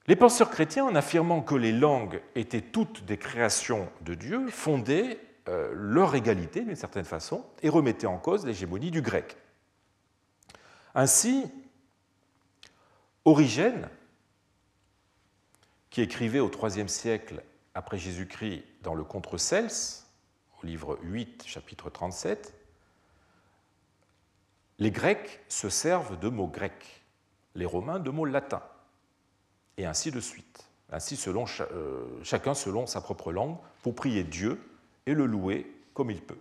[0.09, 5.21] Les penseurs chrétiens, en affirmant que les langues étaient toutes des créations de Dieu, fondaient
[5.49, 9.37] euh, leur égalité d'une certaine façon et remettaient en cause l'hégémonie du grec.
[10.95, 11.51] Ainsi,
[13.25, 13.89] Origène,
[15.91, 17.43] qui écrivait au IIIe siècle
[17.75, 19.71] après Jésus-Christ dans le Contre Cels,
[20.61, 22.55] au livre 8, chapitre 37,
[24.81, 27.05] les Grecs se servent de mots grecs,
[27.55, 28.65] les Romains de mots latins
[29.77, 30.69] et ainsi de suite.
[30.91, 34.61] Ainsi, euh, chacun selon sa propre langue, pour prier Dieu
[35.07, 36.39] et le louer comme il peut.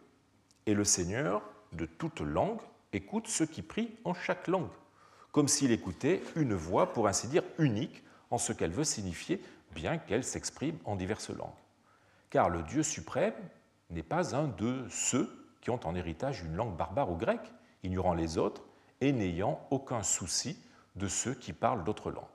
[0.65, 1.41] Et le Seigneur,
[1.71, 2.59] de toute langue,
[2.93, 4.69] écoute ceux qui prient en chaque langue,
[5.31, 9.41] comme s'il écoutait une voix, pour ainsi dire, unique en ce qu'elle veut signifier,
[9.73, 11.49] bien qu'elle s'exprime en diverses langues.
[12.29, 13.33] Car le Dieu suprême
[13.89, 15.29] n'est pas un de ceux
[15.61, 17.51] qui ont en héritage une langue barbare ou grecque,
[17.83, 18.63] ignorant les autres
[18.99, 20.57] et n'ayant aucun souci
[20.95, 22.25] de ceux qui parlent d'autres langues.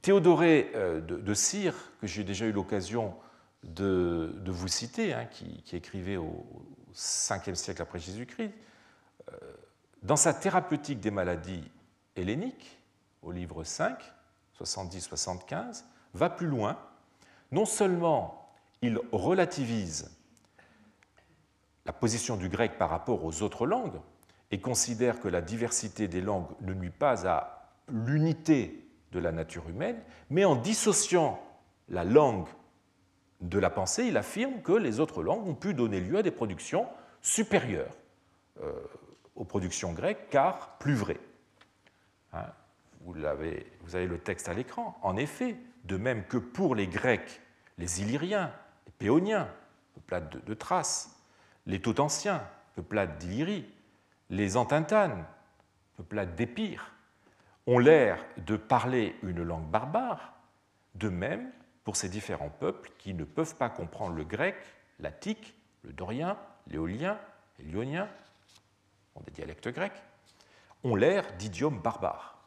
[0.00, 3.14] Théodoré euh, de Cire, que j'ai déjà eu l'occasion
[3.62, 6.46] de, vous citer, hein, qui, écrivait au
[6.94, 8.52] 5e siècle après Jésus-Christ,
[9.32, 9.36] euh,
[10.02, 11.70] dans sa thérapeutique des maladies
[12.16, 12.78] helléniques,
[13.22, 13.98] au livre 5,
[14.60, 16.78] 70-75, va plus loin.
[17.52, 18.52] Non seulement
[18.82, 20.10] il relativise
[21.86, 24.00] la position du grec par rapport aux autres langues
[24.50, 29.68] et considère que la diversité des langues ne nuit pas à l'unité de la nature
[29.68, 31.40] humaine, mais en dissociant
[31.88, 32.48] la langue
[33.40, 36.30] de la pensée, il affirme que les autres langues ont pu donner lieu à des
[36.30, 36.86] productions
[37.20, 37.94] supérieures
[38.62, 38.72] euh,
[39.36, 41.20] aux productions grecques, car plus vraies.
[42.32, 42.46] Hein,
[43.02, 43.66] vous, avez,
[44.06, 44.96] le texte à l'écran.
[45.02, 47.40] En effet, de même que pour les Grecs,
[47.78, 48.52] les Illyriens,
[48.86, 49.48] les Péoniens,
[49.94, 51.16] peuplades de, de Thrace,
[51.66, 52.42] les Totanciens,
[52.74, 53.66] peuplades d'Illyrie,
[54.30, 55.24] les Antintanes,
[55.96, 56.92] peuplades d'Épire,
[57.66, 60.34] ont l'air de parler une langue barbare,
[60.94, 61.50] de même
[61.84, 64.56] pour ces différents peuples qui ne peuvent pas comprendre le grec,
[64.98, 67.18] l'attique, le dorien, l'éolien
[67.62, 68.08] l'ionien,
[69.14, 70.02] ont des dialectes grecs,
[70.84, 72.38] ont l'air d'idiomes barbares.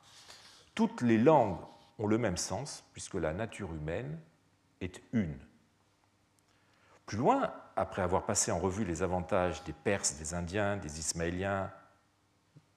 [0.74, 1.60] Toutes les langues
[2.00, 4.20] ont le même sens puisque la nature humaine
[4.82, 5.38] est une.
[7.06, 11.72] Plus loin, après avoir passé en revue les avantages des Perses, des Indiens, des Ismaéliens,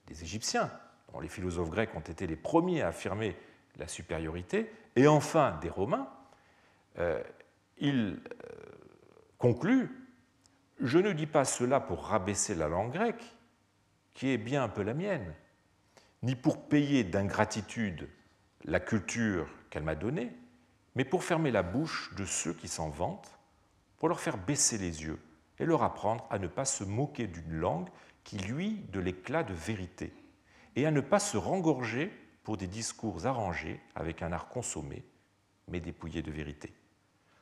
[0.06, 0.70] des Égyptiens,
[1.20, 3.36] les philosophes grecs ont été les premiers à affirmer
[3.76, 6.08] la supériorité, et enfin des Romains,
[6.98, 7.22] euh,
[7.78, 8.46] il euh,
[9.38, 9.90] conclut
[10.80, 13.24] Je ne dis pas cela pour rabaisser la langue grecque,
[14.14, 15.34] qui est bien un peu la mienne,
[16.22, 18.08] ni pour payer d'ingratitude
[18.64, 20.32] la culture qu'elle m'a donnée,
[20.94, 23.38] mais pour fermer la bouche de ceux qui s'en vantent,
[23.98, 25.18] pour leur faire baisser les yeux
[25.58, 27.88] et leur apprendre à ne pas se moquer d'une langue
[28.24, 30.12] qui luit de l'éclat de vérité,
[30.78, 32.12] et à ne pas se rengorger
[32.44, 35.04] pour des discours arrangés avec un art consommé,
[35.66, 36.72] mais dépouillé de vérité.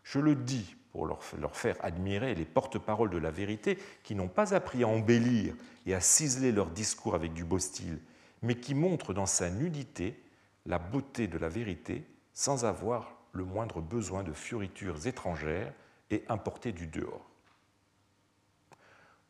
[0.04, 4.54] Je le dis pour leur faire admirer les porte-paroles de la vérité qui n'ont pas
[4.54, 7.98] appris à embellir et à ciseler leur discours avec du beau style,
[8.40, 10.18] mais qui montrent dans sa nudité
[10.64, 15.74] la beauté de la vérité sans avoir le moindre besoin de fioritures étrangères
[16.10, 17.28] et importées du dehors.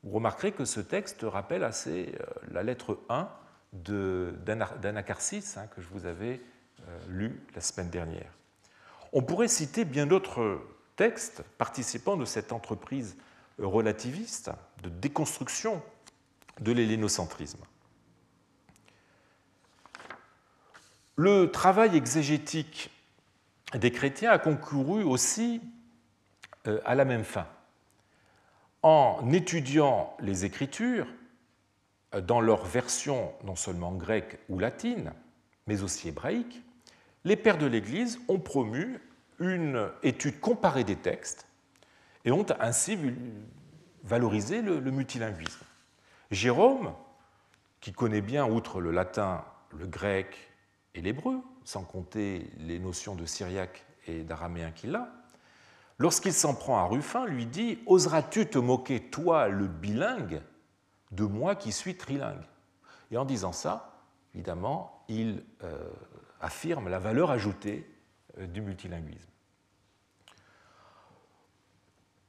[0.05, 3.29] Vous remarquerez que ce texte rappelle assez euh, la lettre 1
[3.85, 6.41] d'Anacarsis hein, que je vous avais
[6.89, 8.31] euh, lu la semaine dernière.
[9.13, 10.61] On pourrait citer bien d'autres
[10.97, 13.17] textes participant de cette entreprise
[13.59, 14.51] relativiste
[14.83, 15.83] de déconstruction
[16.61, 17.61] de l'hellénocentrisme.
[21.17, 22.91] Le travail exégétique
[23.75, 25.63] des chrétiens a concouru aussi
[26.67, 27.47] euh, à la même fin.
[28.83, 31.07] En étudiant les Écritures
[32.13, 35.13] dans leur version non seulement grecque ou latine,
[35.67, 36.63] mais aussi hébraïque,
[37.25, 39.01] les pères de l'Église ont promu
[39.41, 41.47] une étude comparée des textes
[42.25, 42.99] et ont ainsi
[44.05, 45.65] valorisé le, multilinguisme.
[46.31, 46.93] Jérôme,
[47.81, 49.45] qui connaît bien, outre le latin,
[49.77, 50.37] le grec
[50.95, 55.09] et l'hébreu, sans compter les notions de syriaque et d'araméen qu'il a,
[55.99, 60.41] lorsqu'il s'en prend à Ruffin, lui dit Oseras-tu te moquer, toi, le bilingue,
[61.11, 62.45] de moi qui suis trilingue
[63.11, 64.03] Et en disant ça,
[64.35, 65.89] évidemment, il euh,
[66.41, 67.89] affirme la valeur ajoutée
[68.39, 69.31] euh, du multilinguisme.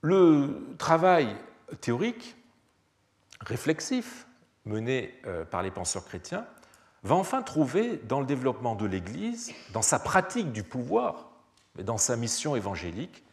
[0.01, 1.35] Le travail
[1.81, 2.35] théorique,
[3.41, 4.27] réflexif,
[4.65, 6.45] mené euh, par les penseurs chrétiens,
[7.03, 11.31] va enfin trouver dans le développement de l'Église, dans sa pratique du pouvoir,
[11.77, 13.23] et dans sa mission évangélique,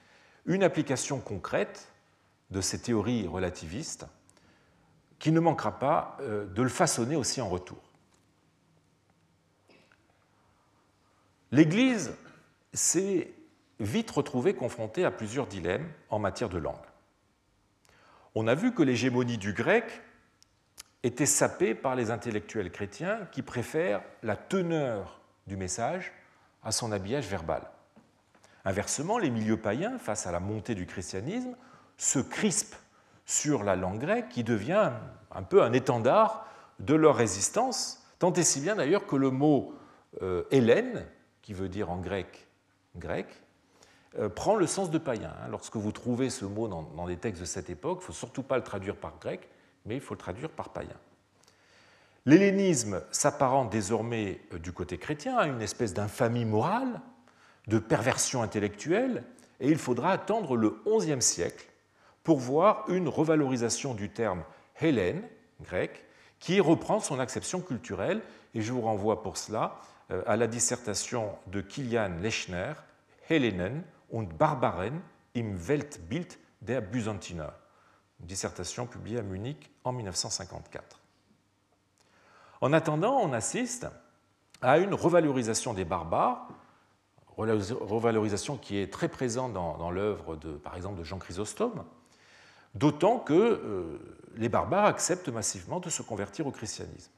[0.47, 1.89] une application concrète
[2.51, 4.07] de ces théories relativistes
[5.25, 7.81] qui ne manquera pas euh, de le façonner aussi en retour.
[11.51, 12.15] L'Église
[12.75, 13.33] s'est
[13.81, 16.77] vite retrouvée confrontée à plusieurs dilemmes en matière de langue.
[18.35, 20.03] On a vu que l'hégémonie du grec
[21.03, 26.13] était sapée par les intellectuels chrétiens qui préfèrent la teneur du message
[26.63, 27.63] à son habillage verbal.
[28.67, 31.57] Inversement, les milieux païens, face à la montée du christianisme,
[31.97, 32.77] se crispent
[33.25, 34.93] sur la langue grecque qui devient
[35.31, 36.47] un peu un étendard
[36.79, 39.75] de leur résistance, tant et si bien d'ailleurs que le mot
[40.23, 41.07] euh, hélène,
[41.43, 42.49] qui veut dire en grec
[42.97, 43.27] grec,
[44.19, 45.35] euh, prend le sens de païen.
[45.43, 45.49] Hein.
[45.51, 48.43] Lorsque vous trouvez ce mot dans, des textes de cette époque, il ne faut surtout
[48.43, 49.49] pas le traduire par grec,
[49.85, 50.97] mais il faut le traduire par païen.
[52.27, 57.01] L'hellénisme s'apparente désormais euh, du côté chrétien à une espèce d'infamie morale,
[57.67, 59.25] de perversion intellectuelle,
[59.61, 61.67] et il faudra attendre le XIe siècle
[62.25, 64.43] pour voir une revalorisation du terme
[64.81, 65.23] hélène,
[65.63, 66.05] grec,
[66.41, 68.23] qui reprend son acception culturelle,
[68.55, 69.77] et je vous renvoie pour cela
[70.11, 72.73] euh, à la dissertation de Kilian Lechner,
[73.29, 75.01] Hellenen und Barbaren
[75.37, 77.51] im Weltbild der Byzantiner,
[78.21, 81.01] dissertation publiée à Munich en 1954.
[82.61, 83.87] En attendant, on assiste
[84.63, 86.49] à une revalorisation des barbares,
[87.37, 91.85] revalorisation qui est très présente dans, l'œuvre, de, par exemple, de Jean Chrysostome,
[92.75, 93.99] d'autant que euh,
[94.37, 97.11] les barbares acceptent massivement de se convertir au christianisme.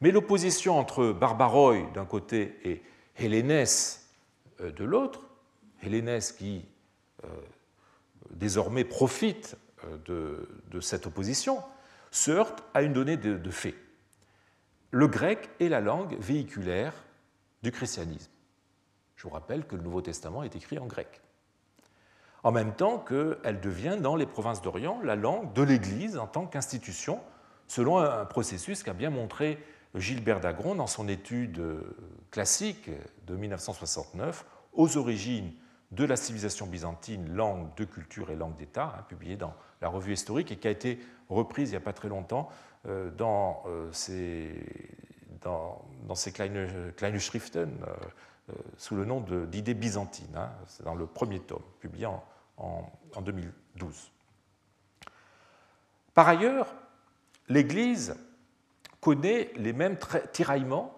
[0.00, 2.82] Mais l'opposition entre Barbaroi d'un côté et
[3.18, 4.08] Hélénès
[4.60, 5.20] euh, de l'autre,
[5.82, 6.64] Hélénès qui
[7.24, 7.28] euh,
[8.30, 9.56] désormais profite
[10.04, 10.46] de,
[10.80, 11.62] cette opposition,
[12.10, 13.74] se heurte à une donnée de, de fait.
[14.90, 16.92] Le grec est la langue véhiculaire
[17.62, 18.30] du christianisme.
[19.16, 21.20] Je vous rappelle que le Nouveau Testament est écrit en grec.
[22.42, 26.46] En même temps qu'elle devient dans les provinces d'Orient la langue de l'Église en tant
[26.46, 27.20] qu'institution,
[27.66, 29.58] selon un processus qu'a bien montré
[29.94, 31.60] Gilbert Dagron dans son étude
[32.30, 32.90] classique
[33.26, 35.52] de 1969 aux origines
[35.90, 40.12] de la civilisation byzantine, langue de culture et langue d'État, hein, publiée dans la revue
[40.12, 42.48] historique et qui a été reprise il n'y a pas très longtemps
[42.86, 43.64] euh, dans,
[45.42, 47.90] dans, dans ces Kleine, Kleine Schriften, euh,
[48.50, 50.36] euh, sous le nom d'idées byzantines.
[50.36, 50.50] Hein.
[50.66, 52.22] C'est dans le premier tome, publié en,
[53.22, 54.10] 2012.
[56.14, 56.74] Par ailleurs,
[57.48, 58.16] l'Église
[59.00, 59.96] connaît les mêmes
[60.32, 60.96] tiraillements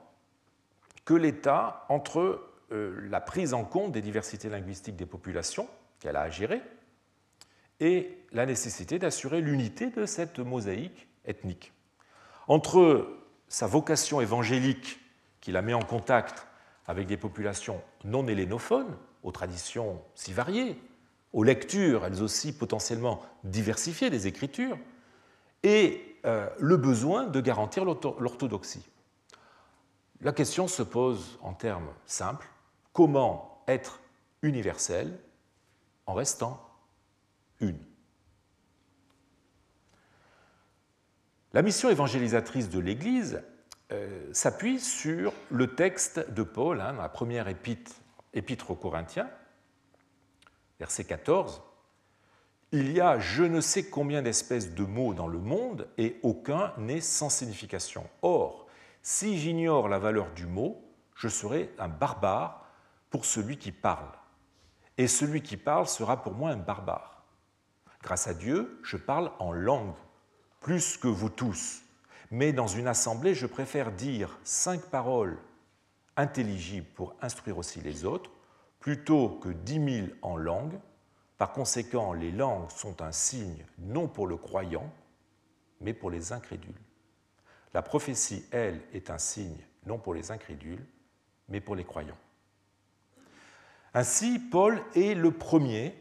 [1.05, 5.69] que l'État entre euh, la prise en compte des diversités linguistiques des populations
[6.01, 6.63] qu'elle a à gérer
[7.81, 11.73] et la nécessité d'assurer l'unité de cette mosaïque ethnique.
[12.49, 13.09] Entre
[13.49, 15.01] sa vocation évangélique
[15.41, 16.47] qui la met en contact
[16.87, 20.77] avec des populations non hélénophones, aux traditions si variées,
[21.33, 24.79] aux lectures, elles aussi potentiellement diversifiées des Écritures,
[25.63, 28.85] et euh, le besoin de garantir l'orthodoxie.
[30.21, 32.49] La question se pose en termes simples,
[32.93, 34.01] comment être
[34.43, 35.19] universel
[36.07, 36.61] en restant
[37.61, 37.79] une?
[41.53, 43.43] La mission évangélisatrice de l'Église
[43.91, 47.93] euh, s'appuie sur le texte de Paul, hein, dans la première épître,
[48.33, 49.29] épître aux Corinthiens,
[50.83, 51.63] verset 14.
[52.73, 56.73] Il y a je ne sais combien d'espèces de mots dans le monde et aucun
[56.77, 58.05] n'est sans signification.
[58.23, 58.67] Or,
[59.03, 60.83] si j'ignore la valeur du mot,
[61.15, 62.67] je serai un barbare
[63.11, 64.11] pour celui qui parle.
[64.99, 67.25] Et celui qui parle sera pour moi un barbare.
[68.03, 69.95] Grâce à Dieu, je parle en langue,
[70.61, 71.83] plus que vous tous
[72.33, 75.39] mais dans une assemblée, je préfère dire cinq paroles
[76.17, 78.31] intelligibles pour instruire aussi les autres,
[78.83, 80.79] plutôt que dix mille en langue.
[81.39, 84.93] Par conséquent, les langues sont un signe non pour le croyant,
[85.81, 86.75] mais pour les incrédules.
[87.73, 90.85] La prophétie, elle, est un signe non pour les incrédules,
[91.49, 92.19] mais pour les croyants.
[93.95, 95.95] Ainsi, Paul est le premier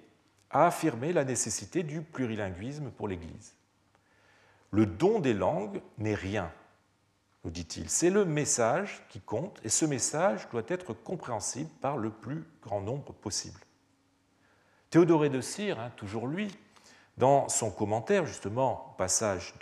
[0.49, 3.55] à affirmer la nécessité du plurilinguisme pour l'Église.
[4.71, 6.51] Le don des langues n'est rien,
[7.43, 7.89] nous dit-il.
[7.89, 12.81] C'est le message qui compte, et ce message doit être compréhensible par le plus grand
[12.81, 13.59] nombre possible.
[14.89, 16.51] Théodoré de Cire, hein, toujours lui,
[17.17, 19.53] dans son commentaire, justement, passage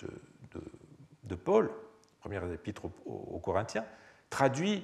[1.24, 1.72] de, Paul,
[2.20, 3.86] première épître aux, Corinthiens,
[4.32, 4.84] traduit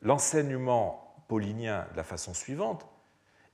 [0.00, 2.86] l'enseignement paulinien de la façon suivante.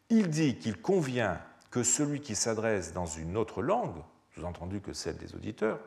[0.09, 4.03] Il dit qu'il convient que celui qui s'adresse dans une autre langue,
[4.35, 5.81] sous-entendu que celle des auditeurs,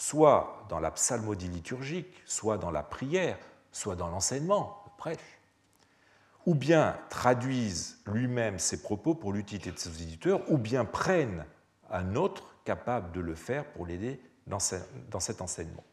[0.00, 3.38] soit dans la psalmodie liturgique, soit dans la prière,
[3.70, 5.38] soit dans l'enseignement, le prêche,
[6.46, 11.44] ou bien traduisent lui-même ses propos pour l'utilité de ses auditeurs, ou bien prennent
[11.90, 15.84] un autre capable de le faire pour l'aider dans cet enseignement.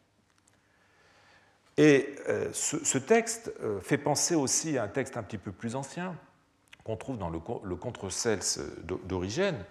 [1.76, 5.76] Et euh, ce texte euh, fait penser aussi à un texte un petit peu plus
[5.76, 6.16] ancien
[6.82, 8.40] qu'on trouve dans le Contre-Cels
[9.04, 9.62] d'Origène,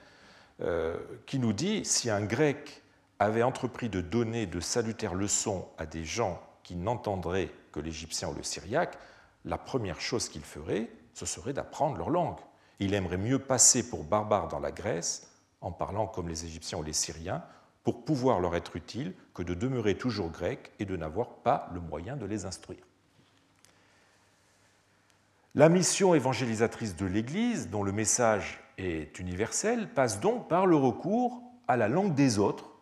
[0.61, 0.95] euh,
[1.25, 2.83] qui nous dit si un grec
[3.19, 8.33] avait entrepris de donner de salutaires leçons à des gens qui n'entendraient que l'égyptien ou
[8.33, 8.97] le syriaque,
[9.45, 12.39] la première chose qu'il ferait, ce serait d'apprendre leur langue.
[12.79, 16.83] Il aimerait mieux passer pour barbare dans la Grèce, en parlant comme les Égyptiens ou
[16.83, 17.43] les Syriens,
[17.83, 21.79] pour pouvoir leur être utile, que de demeurer toujours grec et de n'avoir pas le
[21.79, 22.83] moyen de les instruire.
[25.55, 31.41] La mission évangélisatrice de l'Église, dont le message est universel, passe donc par le recours
[31.67, 32.76] à la langue des autres,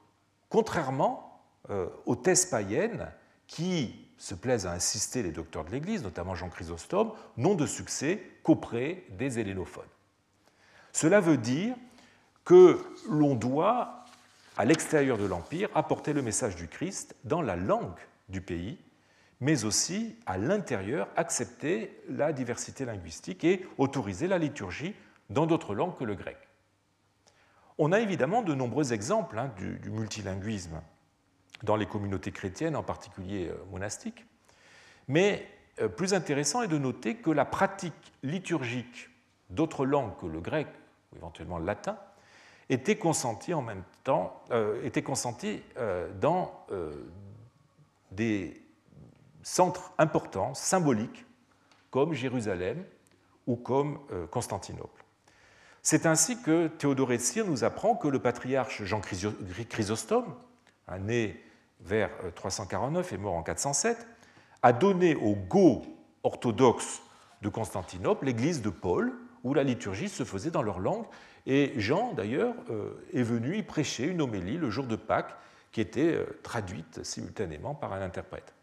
[0.49, 3.11] contrairement euh, aux thèses païennes
[3.47, 8.21] qui se plaisent à insister les docteurs de l'Église, notamment Jean Chrysostome, n'ont de succès
[8.43, 9.83] qu'auprès des hellénophones.
[10.93, 11.75] Cela veut dire
[12.45, 12.79] que
[13.09, 14.05] l'on doit,
[14.57, 18.77] à l'extérieur de l'Empire, apporter le message du Christ dans la langue du pays,
[19.41, 24.95] mais aussi à l'intérieur, accepter la diversité linguistique et autoriser la liturgie
[25.29, 26.37] dans d'autres langues que le grec.
[27.77, 30.81] On a évidemment de nombreux exemples hein, du, multilinguisme
[31.63, 34.25] dans les communautés chrétiennes, en particulier monastiques.
[35.07, 35.47] Mais
[35.97, 39.09] plus intéressant est de noter que la pratique liturgique
[39.49, 40.67] d'autres langues que le grec,
[41.11, 41.97] ou éventuellement le latin,
[42.69, 44.41] était consentie en même temps,
[44.83, 45.61] était consentie
[46.19, 46.65] dans
[48.11, 48.61] des
[49.43, 51.25] centres importants, symboliques,
[51.91, 52.83] comme Jérusalem
[53.47, 53.99] ou comme
[54.31, 55.04] Constantinople.
[55.87, 60.33] C'est ainsi que Théodore de Cyr nous apprend que le patriarche Jean Chrysostome,
[61.01, 61.39] né
[61.79, 64.07] vers 349 et mort en 407,
[64.63, 65.85] a donné aux Goths
[66.23, 67.03] orthodoxes
[67.43, 69.13] de Constantinople l'église de Paul,
[69.43, 71.05] où la liturgie se faisait dans leur langue.
[71.45, 75.35] Et Jean, d'ailleurs, euh, est venu y prêcher une homélie le jour de Pâques,
[75.71, 78.55] qui était euh, traduite simultanément par un interprète.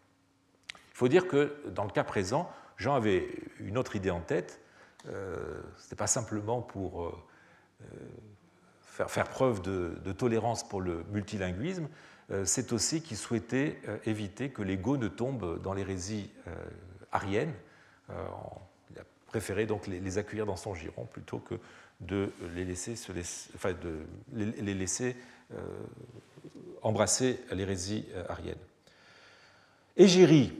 [0.73, 3.29] Il faut dire que dans le cas présent, Jean avait
[3.61, 4.59] une autre idée en tête,
[5.09, 7.13] euh, ce n'était pas simplement pour euh,
[7.81, 7.85] euh,
[8.85, 11.87] faire, preuve de, tolérance pour le multilinguisme,
[12.45, 16.31] c'est aussi qu'il souhaitait éviter que les Goths ne tombent dans l'hérésie
[17.11, 17.53] arienne.
[18.09, 21.55] il a préféré donc les, accueillir dans son giron plutôt que
[21.99, 23.11] de les laisser, se
[23.55, 25.15] enfin de les laisser
[26.81, 28.57] embrasser l'hérésie arienne.
[29.97, 30.53] Égérie,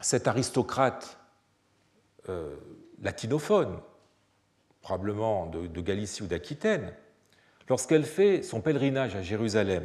[0.00, 1.16] cet aristocrate
[3.02, 3.78] latinophone,
[4.80, 6.92] probablement de, Galicie ou d'Aquitaine,
[7.68, 9.84] lorsqu'elle fait son pèlerinage à Jérusalem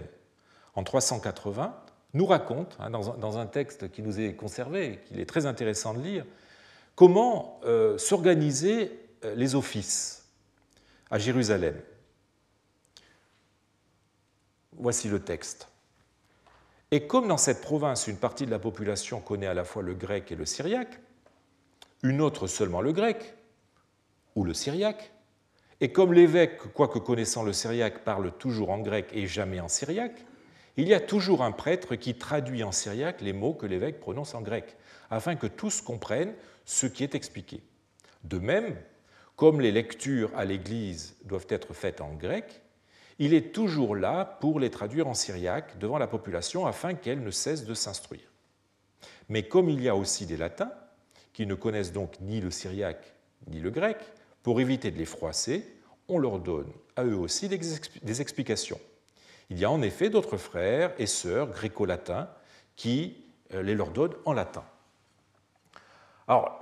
[0.75, 1.75] en 380,
[2.13, 6.01] nous raconte, hein, dans, un, texte qui nous est conservé, qu'il est très intéressant de
[6.01, 6.25] lire,
[6.95, 8.91] comment euh, s'organiser
[9.23, 10.25] euh, les offices
[11.11, 11.75] à Jérusalem.
[14.73, 15.67] Voici le texte.
[16.91, 19.93] Et comme dans cette province, une partie de la population connaît à la fois le
[19.93, 20.99] grec et le syriaque,
[22.03, 23.35] une autre seulement le grec
[24.35, 25.11] ou le syriaque.
[25.81, 30.25] Et comme l'évêque, quoique connaissant le syriaque, parle toujours en grec et jamais en syriaque,
[30.75, 34.35] il y a toujours un prêtre qui traduit en syriaque les mots que l'évêque prononce
[34.35, 34.75] en grec,
[35.09, 36.33] afin que tous comprennent
[36.65, 37.61] ce qui est expliqué.
[38.23, 38.75] De même,
[39.35, 42.61] comme les lectures à l'Église doivent être faites en grec,
[43.19, 47.31] il est toujours là pour les traduire en syriaque devant la population afin qu'elle ne
[47.31, 48.31] cesse de s'instruire.
[49.29, 50.71] Mais comme il y a aussi des latins,
[51.37, 53.13] qui ne connaissent donc ni le syriaque
[53.45, 53.99] ni le grec,
[54.41, 55.71] pour éviter de les froisser,
[56.07, 58.79] on leur donne à eux aussi des explications.
[59.51, 62.27] Il y a en effet d'autres frères et sœurs gréco-latins
[62.75, 63.23] qui
[63.53, 64.63] euh, les leur donnent en latin.
[66.27, 66.59] Alors,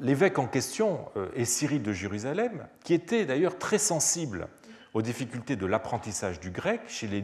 [0.00, 4.48] l'évêque en question euh, est Cyril de Jérusalem, qui était d'ailleurs très sensible
[4.92, 7.22] aux difficultés de l'apprentissage du grec chez les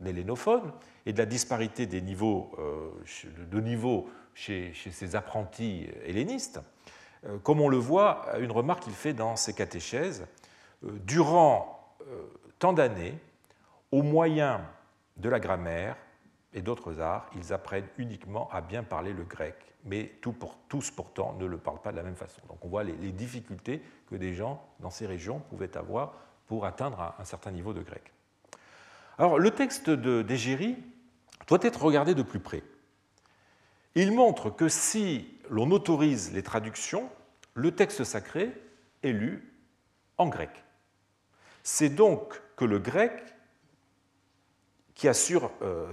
[0.00, 0.72] non-nélénophones
[1.06, 2.90] et de la disparité des niveaux, euh,
[3.50, 6.60] de niveau chez, ses apprentis hellénistes,
[7.26, 10.26] euh, comme on le voit, une remarque qu'il fait dans ses catéchèses,
[10.84, 11.76] euh, durant
[12.58, 13.14] tant d'années,
[13.92, 14.62] au moyen
[15.16, 15.96] de la grammaire
[16.52, 21.46] et d'autres arts, ils apprennent uniquement à bien parler le grec, mais tous pourtant ne
[21.46, 22.40] le parlent pas de la même façon.
[22.48, 26.14] Donc on voit les, difficultés que des gens dans ces régions pouvaient avoir
[26.46, 28.12] pour atteindre un certain niveau de grec.
[29.20, 30.78] Alors le texte d'Égérie
[31.46, 32.62] doit être regardé de plus près.
[33.94, 37.10] Il montre que si l'on autorise les traductions,
[37.52, 38.50] le texte sacré
[39.02, 39.52] est lu
[40.16, 40.48] en grec.
[41.62, 43.12] C'est donc le grec
[44.94, 45.92] qui assure, euh,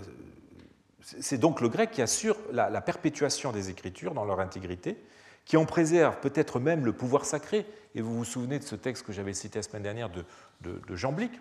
[2.53, 4.97] la, perpétuation des Écritures dans leur intégrité,
[5.43, 7.65] qui en préserve peut-être même le pouvoir sacré.
[7.93, 10.25] Et vous vous souvenez de ce texte que j'avais cité la semaine dernière de,
[10.95, 11.33] Jean Blic,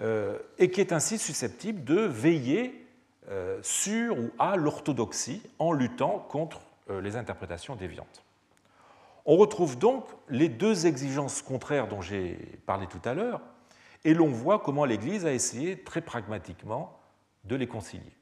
[0.00, 2.88] et qui est ainsi susceptible de veiller
[3.30, 8.24] euh, sur ou à l'orthodoxie en luttant contre euh, les interprétations déviantes.
[9.26, 13.42] On retrouve donc les deux exigences contraires dont j'ai parlé tout à l'heure,
[14.04, 16.98] et l'on voit comment l'Église a essayé très pragmatiquement
[17.44, 18.16] de les concilier.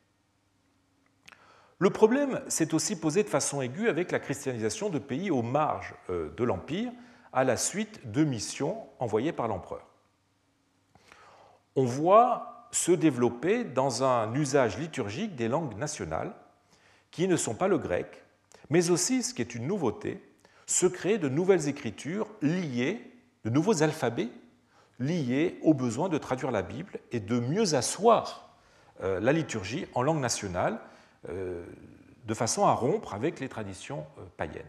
[1.79, 5.95] Le problème s'est aussi posé de façon aiguë avec la christianisation de pays aux marges
[6.11, 6.91] euh, de l'Empire
[7.33, 9.87] à la suite de missions envoyées par l'empereur.
[11.77, 16.33] On voit se développer dans un usage liturgique des langues nationales,
[17.11, 18.25] qui ne sont pas le grec,
[18.69, 20.21] mais aussi, ce qui est une nouveauté,
[20.67, 23.01] se créer de nouvelles écritures liées,
[23.45, 24.29] de nouveaux alphabets
[24.99, 28.51] liés au besoin de traduire la Bible et de mieux asseoir
[29.03, 30.79] euh, la liturgie en langue nationale,
[31.29, 31.65] euh,
[32.25, 34.65] de façon à rompre avec les traditions euh, païennes.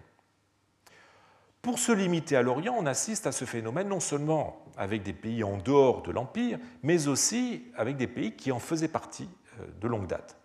[1.67, 5.43] Pour se limiter à l'Orient, on assiste à ce phénomène non seulement avec des pays
[5.43, 9.27] en dehors de l'Empire, mais aussi avec des pays qui en faisaient partie
[9.59, 10.37] euh, de longue date.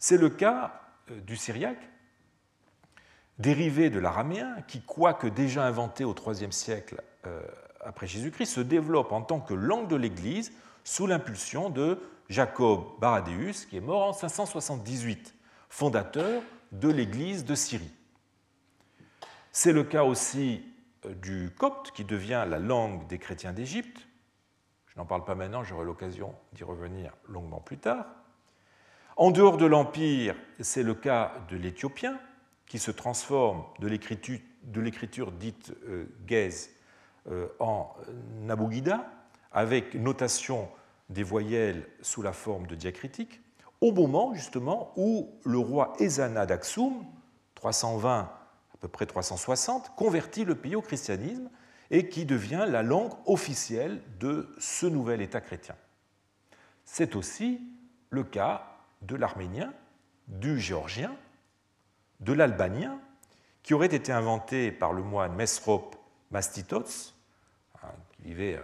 [0.00, 0.80] C'est le cas
[1.12, 1.88] euh, du syriaque,
[3.38, 7.42] dérivé de l'araméen, qui, quoique déjà inventé au IIIe siècle euh,
[7.84, 10.52] après Jésus-Christ, se développe en tant que langue de l'Église
[10.82, 15.32] sous l'impulsion de Jacob Baradéus, qui est mort en 578,
[15.68, 16.42] fondateur
[16.72, 17.92] de l'Église de Syrie.
[19.58, 20.62] C'est le cas aussi
[21.06, 24.06] euh, du copte, qui devient la langue des chrétiens d'Égypte.
[24.86, 28.04] Je n'en parle pas maintenant, j'aurai l'occasion d'y revenir longuement plus tard.
[29.16, 32.20] En dehors de l'Empire, c'est le cas de l'Éthiopien,
[32.66, 36.04] qui se transforme de l'écriture dite euh,
[37.28, 37.94] euh, en
[38.42, 39.10] Nabugida,
[39.52, 40.68] avec notation
[41.08, 43.40] des voyelles sous la forme de diacritique,
[43.80, 47.06] au moment justement où le roi Ezana d'Aksum,
[47.54, 48.30] 320
[48.76, 51.50] à peu près 360, convertit le pays au christianisme
[51.90, 55.76] et qui devient la langue officielle de ce nouvel État chrétien.
[56.84, 57.60] C'est aussi
[58.10, 58.66] le cas
[59.02, 59.72] de l'arménien,
[60.28, 61.14] du géorgien,
[62.20, 62.98] de l'albanien,
[63.62, 65.96] qui aurait été inventé par le moine Mesrop
[66.30, 67.12] Mastitots,
[67.82, 68.60] hein, qui, euh,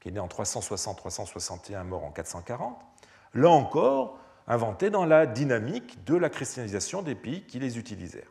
[0.00, 2.78] qui est né en 360-361, mort en 440,
[3.34, 8.30] là encore inventé dans la dynamique de la christianisation des pays qui les utilisèrent.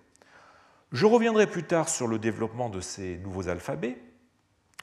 [0.96, 3.98] Je reviendrai plus tard sur le développement de ces nouveaux alphabets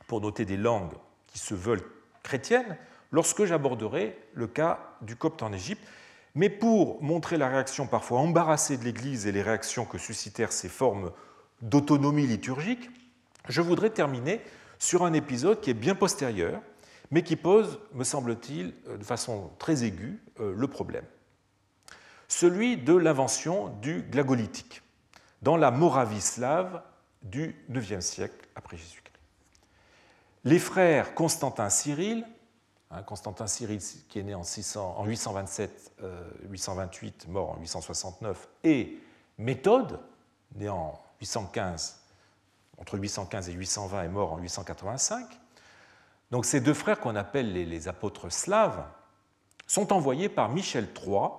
[0.08, 0.92] pour noter des langues
[1.26, 1.88] qui se veulent
[2.22, 2.76] chrétiennes
[3.12, 5.82] lorsque j'aborderai le cas du copte en Égypte
[6.34, 10.68] mais pour montrer la réaction parfois embarrassée de l'Église et les réactions que suscitèrent ces
[10.68, 11.12] formes
[11.62, 12.90] d'autonomie liturgique,
[13.48, 14.42] je voudrais terminer
[14.78, 16.60] sur un épisode qui est bien postérieur,
[17.10, 21.06] mais qui pose, me semble-t-il, de façon très aiguë, euh, le problème.
[22.28, 24.82] Celui de l'invention du glagolitique
[25.42, 26.82] dans la Moravie slave
[27.22, 29.02] du IXe siècle après Jésus-Christ.
[30.44, 32.24] Les frères Constantin Cyril
[32.94, 35.92] Hein, Constantin Cyril, qui est né en, 827,
[36.50, 38.98] 828, euh, mort en 869, et
[39.38, 39.98] Méthode,
[40.56, 42.00] né en 815,
[42.78, 45.26] entre 815 et 820 et mort en 885.
[46.30, 48.84] Donc ces deux frères qu'on appelle les, apôtres slaves
[49.66, 51.30] sont envoyés par Michel III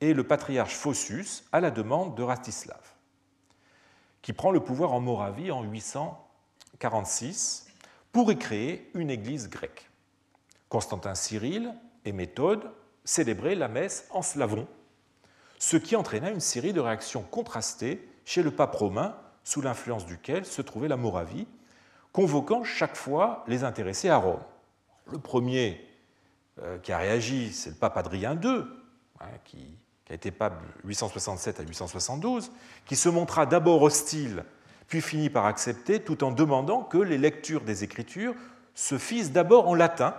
[0.00, 2.80] et le patriarche Phossus à la demande de Rastislav,
[4.22, 7.66] qui prend le pouvoir en Moravie en 846
[8.12, 9.90] pour y créer une église grecque.
[10.68, 12.70] Constantin Cyril et Méthode
[13.04, 14.66] célébraient la messe en slavon,
[15.58, 20.44] ce qui entraîna une série de réactions contrastées chez le pape romain, sous l'influence duquel
[20.44, 21.46] se trouvait la Moravie,
[22.12, 24.42] convoquant chaque fois les intéressés à Rome.
[25.10, 25.84] Le premier
[26.60, 28.64] euh, qui a réagi, c'est le pape Adrien II,
[29.20, 29.26] hein,
[30.10, 32.50] qui, a été pape 867 à 872,
[32.84, 34.44] qui se montra d'abord hostile,
[34.88, 38.34] puis finit par accepter, tout en demandant que les lectures des Écritures
[38.74, 40.16] se fissent d'abord en latin,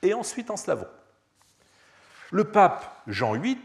[0.00, 0.86] et ensuite en slavon.
[2.30, 3.58] Le pape Jean VIII,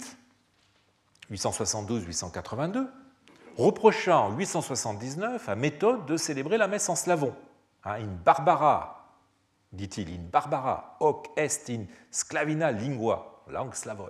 [1.32, 2.88] 872-882,
[3.56, 7.34] reprocha en 879 à Méthode de célébrer la messe en slavon.
[7.86, 9.16] Hein, in barbara,
[9.72, 14.10] dit-il, in barbara, hoc est in sclavina lingua, langue slavone,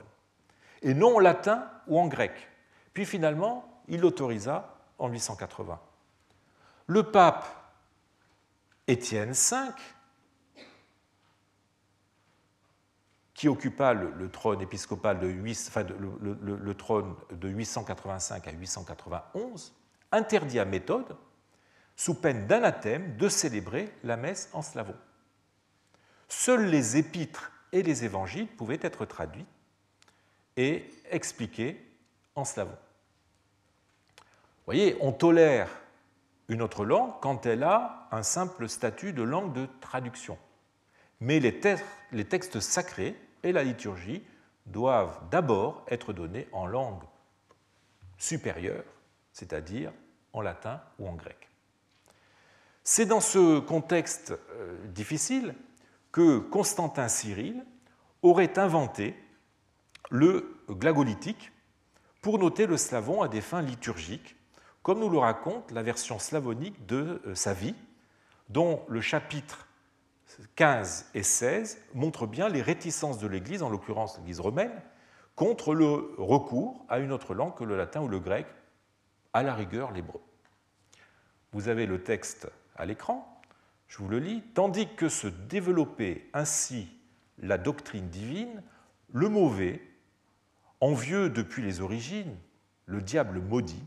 [0.82, 2.34] et non en latin ou en grec.
[2.93, 5.80] Puis finalement, il l'autorisa en 880.
[6.88, 7.45] Le pape
[8.88, 9.55] Étienne V,
[13.34, 19.73] qui occupa le, trône épiscopal de, le, trône de 885 à 891,
[20.11, 21.15] interdit à Méthode,
[21.95, 24.95] sous peine d'anathème, de célébrer la messe en slavon.
[26.27, 29.45] Seuls les épîtres et les évangiles pouvaient être traduits
[30.60, 31.82] et expliqués
[32.36, 32.76] en slavon.
[34.18, 35.70] Vous voyez, on tolère
[36.49, 40.38] une autre langue quand elle a un simple statut de langue de traduction.
[41.22, 44.22] Mais les textes sacrés et la liturgie
[44.66, 47.03] doivent d'abord être donnés en langue
[48.18, 48.84] supérieure,
[49.32, 49.93] c'est-à-dire
[50.34, 51.49] en latin ou en grec.
[52.84, 55.55] C'est dans ce contexte euh, difficile
[56.12, 57.64] que Constantin Cyril
[58.24, 59.16] aurait inventé
[60.10, 61.51] le glagolitique
[62.22, 64.36] pour noter le slavon à des fins liturgiques,
[64.84, 67.76] comme nous le raconte la version slavonique de euh, sa vie,
[68.49, 69.68] dont le chapitre
[70.55, 74.82] 15 et 16 montrent bien les réticences de l'Église, en l'occurrence l'Église romaine,
[75.36, 78.47] contre le recours à une autre langue que le latin ou le grec,
[79.34, 80.22] à la rigueur l'hébreu.
[81.51, 83.41] Vous avez le texte à l'écran,
[83.88, 84.43] je vous le lis.
[84.53, 86.89] Tandis que se développait ainsi
[87.39, 88.62] la doctrine divine,
[89.12, 89.82] le mauvais,
[90.82, 92.38] envieux depuis les origines,
[92.86, 93.86] le diable maudit,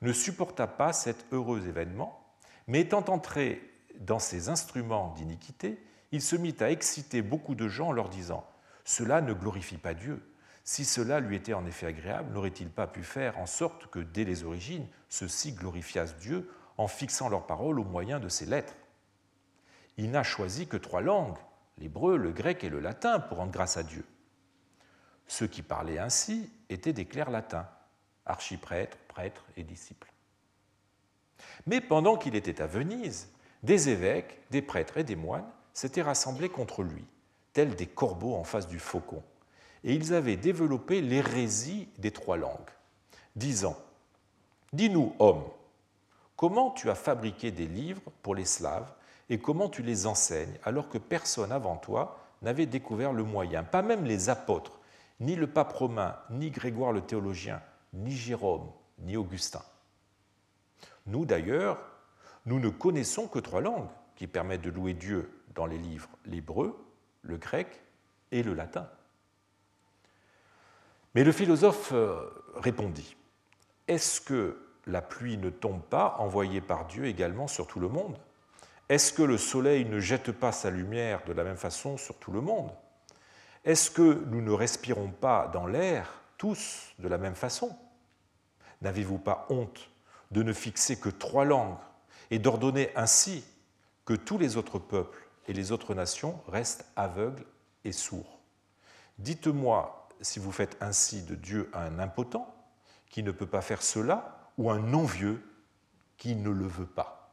[0.00, 2.18] ne supporta pas cet heureux événement,
[2.66, 3.62] mais étant entré
[4.00, 5.78] dans ses instruments d'iniquité,
[6.10, 8.44] il se mit à exciter beaucoup de gens en leur disant
[8.84, 10.20] Cela ne glorifie pas Dieu.
[10.64, 14.24] Si cela lui était en effet agréable, n'aurait-il pas pu faire en sorte que dès
[14.24, 18.74] les origines, ceux-ci glorifiassent Dieu en fixant leurs paroles au moyen de ses lettres?
[19.96, 21.38] Il n'a choisi que trois langues,
[21.78, 24.04] l'hébreu, le grec et le latin pour rendre grâce à Dieu.
[25.26, 27.68] Ceux qui parlaient ainsi étaient des clercs latins,
[28.26, 30.12] archiprêtres, prêtres et disciples.
[31.66, 33.28] Mais pendant qu'il était à Venise,
[33.62, 37.04] des évêques, des prêtres et des moines s'étaient rassemblés contre lui,
[37.52, 39.22] tels des corbeaux en face du faucon,
[39.84, 42.70] et ils avaient développé l'hérésie des trois langues,
[43.36, 43.76] disant
[44.72, 45.44] Dis-nous, homme,
[46.36, 48.90] comment tu as fabriqué des livres pour les Slaves
[49.28, 53.82] et comment tu les enseignes alors que personne avant toi n'avait découvert le moyen, pas
[53.82, 54.72] même les apôtres,
[55.22, 57.62] ni le pape romain, ni Grégoire le théologien,
[57.92, 59.62] ni Jérôme, ni Augustin.
[61.06, 61.78] Nous d'ailleurs,
[62.44, 66.76] nous ne connaissons que trois langues qui permettent de louer Dieu dans les livres, l'hébreu,
[67.22, 67.80] le grec
[68.32, 68.88] et le latin.
[71.14, 73.16] Mais le philosophe euh, répondit,
[73.86, 78.18] est-ce que la pluie ne tombe pas, envoyée par Dieu également sur tout le monde?
[78.88, 82.32] Est-ce que le soleil ne jette pas sa lumière de la même façon sur tout
[82.32, 82.72] le monde?
[83.64, 87.76] Est-ce que nous ne respirons pas dans l'air tous de la même façon?
[88.80, 89.90] N'avez-vous pas honte
[90.32, 91.78] de ne fixer que trois langues
[92.30, 93.44] et d'ordonner ainsi
[94.04, 97.44] que tous les autres peuples et les autres nations restent aveugles
[97.84, 98.40] et sourds?
[99.18, 102.52] Dites-moi si vous faites ainsi de Dieu un impotent
[103.10, 105.42] qui ne peut pas faire cela ou un envieux
[106.16, 107.32] qui ne le veut pas.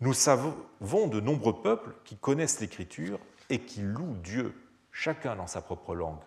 [0.00, 4.54] Nous savons de nombreux peuples qui connaissent l'Écriture et qui louent Dieu,
[4.92, 6.22] chacun dans sa propre langue.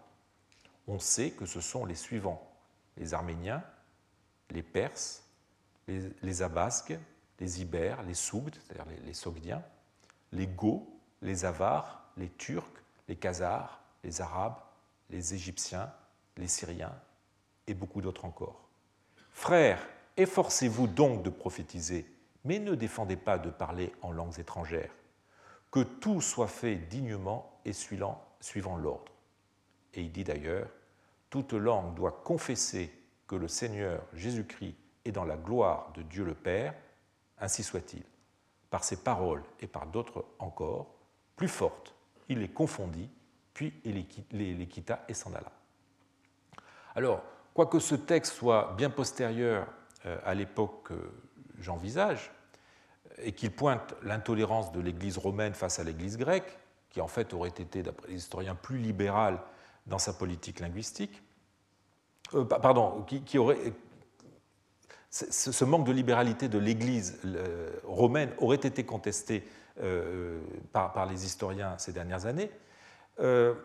[0.87, 2.51] On sait que ce sont les suivants,
[2.97, 3.63] les Arméniens,
[4.49, 5.23] les Perses,
[5.87, 6.97] les, Abasques,
[7.39, 9.63] les Ibères, les Sougdes, c'est-à-dire les, Sogdiens,
[10.31, 10.87] les Goths,
[11.21, 14.57] les Avars, les Turcs, les Khazars, les Arabes,
[15.09, 15.91] les Égyptiens,
[16.37, 16.95] les Syriens
[17.67, 18.67] et beaucoup d'autres encore.
[19.31, 19.85] Frères,
[20.17, 22.05] efforcez-vous donc de prophétiser,
[22.43, 24.93] mais ne défendez pas de parler en langues étrangères.
[25.71, 28.23] Que tout soit fait dignement et suivant
[28.77, 29.11] l'ordre.
[29.93, 30.67] Et il dit d'ailleurs,
[31.29, 32.91] toute langue doit confesser
[33.27, 34.75] que le Seigneur Jésus-Christ
[35.05, 36.73] est dans la gloire de Dieu le Père,
[37.39, 38.03] ainsi soit-il.
[38.69, 40.93] Par ces paroles et par d'autres encore,
[41.35, 41.95] plus fortes,
[42.29, 43.09] il les confondit,
[43.53, 45.51] puis il les quitta et s'en alla.
[46.95, 47.23] Alors,
[47.53, 49.67] quoique ce texte soit bien postérieur
[50.05, 51.11] euh, à l'époque que
[51.59, 52.31] j'envisage,
[53.17, 56.57] et qu'il pointe l'intolérance de l'Église romaine face à l'Église grecque,
[56.93, 59.39] qui en fait aurait été, d'après les historiens, plus libérale
[59.87, 61.21] dans sa politique linguistique,
[62.35, 63.73] euh, pardon, qui, aurait,
[65.09, 67.19] ce manque de libéralité de l'Église
[67.83, 69.43] romaine aurait été contesté
[69.81, 70.39] euh,
[70.71, 72.51] par, les historiens ces dernières années.
[73.19, 73.55] Euh,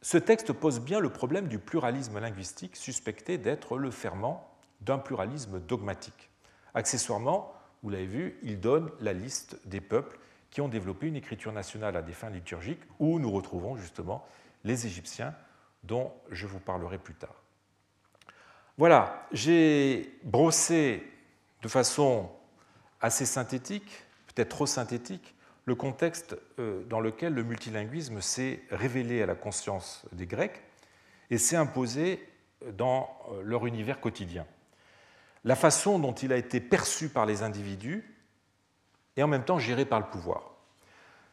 [0.00, 5.60] ce texte pose bien le problème du pluralisme linguistique suspecté d'être le ferment d'un pluralisme
[5.60, 6.30] dogmatique.
[6.74, 10.18] Accessoirement, vous l'avez vu, il donne la liste des peuples
[10.54, 14.24] qui ont développé une écriture nationale à des fins liturgiques, où nous retrouvons justement
[14.62, 15.34] les Égyptiens,
[15.82, 17.42] dont je vous parlerai plus tard.
[18.78, 21.02] Voilà, j'ai brossé
[21.60, 22.30] de façon
[23.00, 25.34] assez synthétique, peut-être trop synthétique,
[25.64, 30.62] le contexte euh, dans lequel le multilinguisme s'est révélé à la conscience des Grecs
[31.30, 32.24] et s'est imposé
[32.74, 34.46] dans euh, leur univers quotidien.
[35.42, 38.13] La façon dont il a été perçu par les individus
[39.16, 40.50] et en même temps géré par le pouvoir.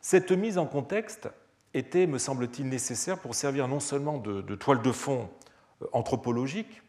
[0.01, 1.29] Cette mise en contexte
[1.73, 5.29] était, me semble-t-il, nécessaire pour servir non seulement de, de toile de fond
[5.81, 6.81] euh, anthropologique,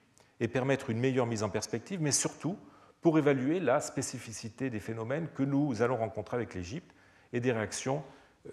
[0.43, 2.59] et permettre une meilleure mise en perspective, mais surtout
[3.01, 6.91] pour évaluer la spécificité des phénomènes que nous allons rencontrer avec l'Égypte
[7.33, 8.03] et des réactions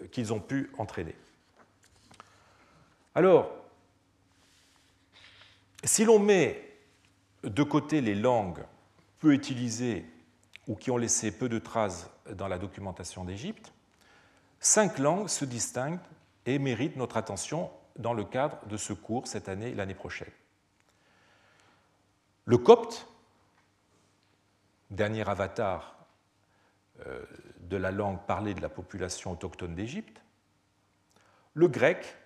[0.00, 1.16] euh, qu'ils ont pu entraîner.
[3.16, 3.50] Alors,
[5.82, 6.62] si l'on met
[7.42, 8.62] de côté les langues
[9.18, 10.04] peu utilisées
[10.68, 13.72] ou qui ont laissé peu de traces dans la documentation d'Égypte,
[14.58, 16.00] cinq langues se distinguent
[16.46, 20.30] et méritent notre attention dans le cadre de ce cours cette année et l'année prochaine.
[22.46, 23.06] Le copte,
[24.90, 25.96] dernier avatar
[27.06, 27.24] euh,
[27.60, 30.20] de la langue parlée de la population autochtone d'Égypte,
[31.54, 32.16] le grec,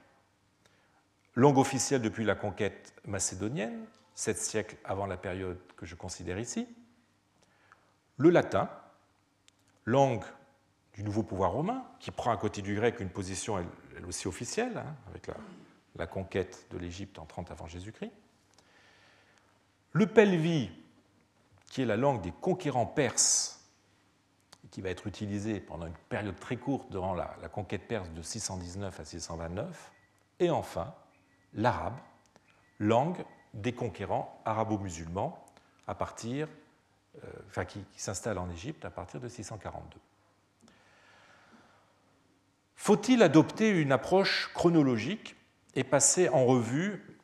[1.34, 6.68] langue officielle depuis la conquête macédonienne, sept siècles avant la période que je considère ici,
[8.16, 8.70] le latin,
[9.84, 10.24] langue
[10.94, 14.76] du nouveau pouvoir romain, qui prend à côté du grec une position elle, aussi officielle,
[14.78, 15.28] hein, avec
[15.96, 18.12] la, conquête de l'Égypte en 30 avant Jésus-Christ,
[19.92, 20.70] le pelvi,
[21.68, 23.60] qui est la langue des conquérants perses,
[24.70, 28.98] qui va être utilisée pendant une période très courte durant la, conquête perse de 619
[28.98, 29.92] à 629,
[30.40, 30.94] et enfin
[31.54, 31.96] l'arabe,
[32.78, 33.24] langue
[33.54, 35.44] des conquérants arabo-musulmans
[35.86, 36.48] à partir,
[37.22, 39.98] euh, qui, s'installe en Égypte à partir de 642.
[42.76, 45.36] Faut-il adopter une approche chronologique
[45.74, 47.18] et passer en revue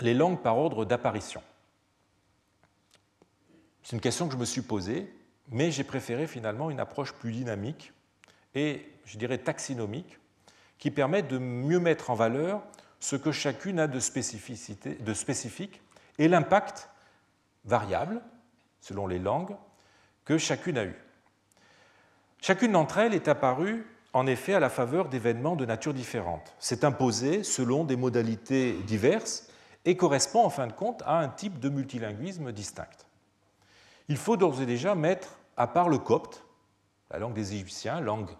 [0.00, 1.42] les langues par ordre d'apparition?
[3.82, 5.14] C'est une question que je me suis posée,
[5.48, 7.92] mais j'ai préféré finalement une approche plus dynamique
[8.54, 10.18] et, je dirais, taxinomique,
[10.78, 12.62] qui permet de mieux mettre en valeur
[12.98, 15.80] ce que chacune a de spécifique
[16.18, 16.88] et l'impact
[17.64, 18.22] variable,
[18.86, 19.56] selon les langues,
[20.24, 20.94] que chacune a eu.
[22.40, 26.84] Chacune d'entre elles est apparue en effet à la faveur d'événements de nature différente, s'est
[26.84, 29.48] imposée selon des modalités diverses
[29.84, 33.06] et correspond en fin de compte à un type de multilinguisme distinct.
[34.08, 36.44] Il faut d'ores et déjà mettre à part le copte,
[37.10, 38.30] la langue des Égyptiens, langue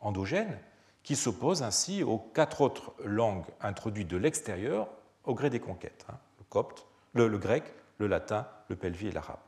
[0.00, 0.56] endogène,
[1.02, 4.88] qui s'oppose ainsi aux quatre autres langues introduites de l'extérieur
[5.24, 7.64] au gré des conquêtes, hein, le copte, le, grec,
[7.98, 9.38] le latin, le pelvi et l'arabe.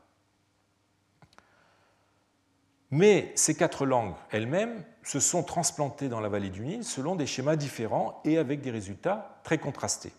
[2.91, 7.25] Mais ces quatre langues elles-mêmes se sont transplantées dans la vallée du Nil selon des
[7.25, 10.11] schémas différents et avec des résultats très contrastés.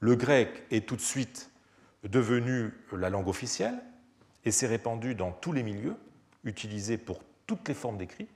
[0.00, 1.50] Le grec est tout de suite
[2.04, 3.78] devenu la langue officielle
[4.44, 5.96] et s'est répandu dans tous les milieux,
[6.44, 8.28] utilisé pour toutes les formes d'écrit.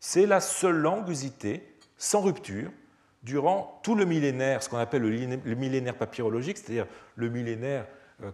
[0.00, 2.70] C'est la seule langue usitée, sans rupture,
[3.22, 6.86] durant tout le millénaire, ce qu'on appelle le millénaire papyrologique, c'est-à-dire
[7.16, 7.86] le millénaire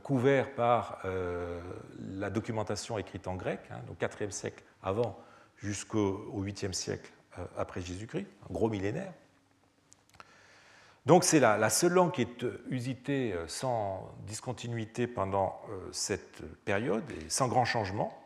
[0.03, 1.61] couvert par euh,
[1.99, 5.19] la documentation écrite en grec, hein, au IVe siècle avant
[5.57, 9.13] jusqu'au 8e siècle euh, après Jésus-Christ, un gros millénaire.
[11.07, 15.59] Donc c'est la, seule langue qui est usitée sans discontinuité pendant
[15.93, 18.17] cette période et sans grand changement.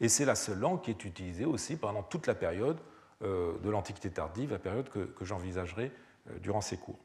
[0.00, 2.76] Et c'est la seule langue qui est utilisée aussi pendant toute la période
[3.20, 5.92] de l'Antiquité tardive, la période que j'envisagerai
[6.40, 6.98] durant ces cours.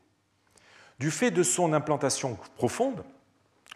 [0.97, 3.03] Du fait de son implantation profonde,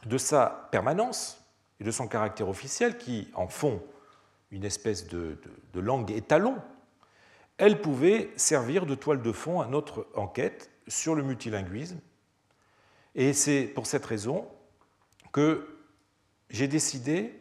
[0.05, 1.43] de sa permanence
[1.79, 3.81] et de son caractère officiel, qui en font
[4.51, 5.37] une espèce de,
[5.75, 6.57] langue étalon,
[7.57, 11.99] elle pouvait servir de toile de fond à notre enquête sur le multilinguisme.
[13.15, 14.47] Et c'est pour cette raison
[15.31, 15.67] que
[16.49, 17.39] j'ai décidé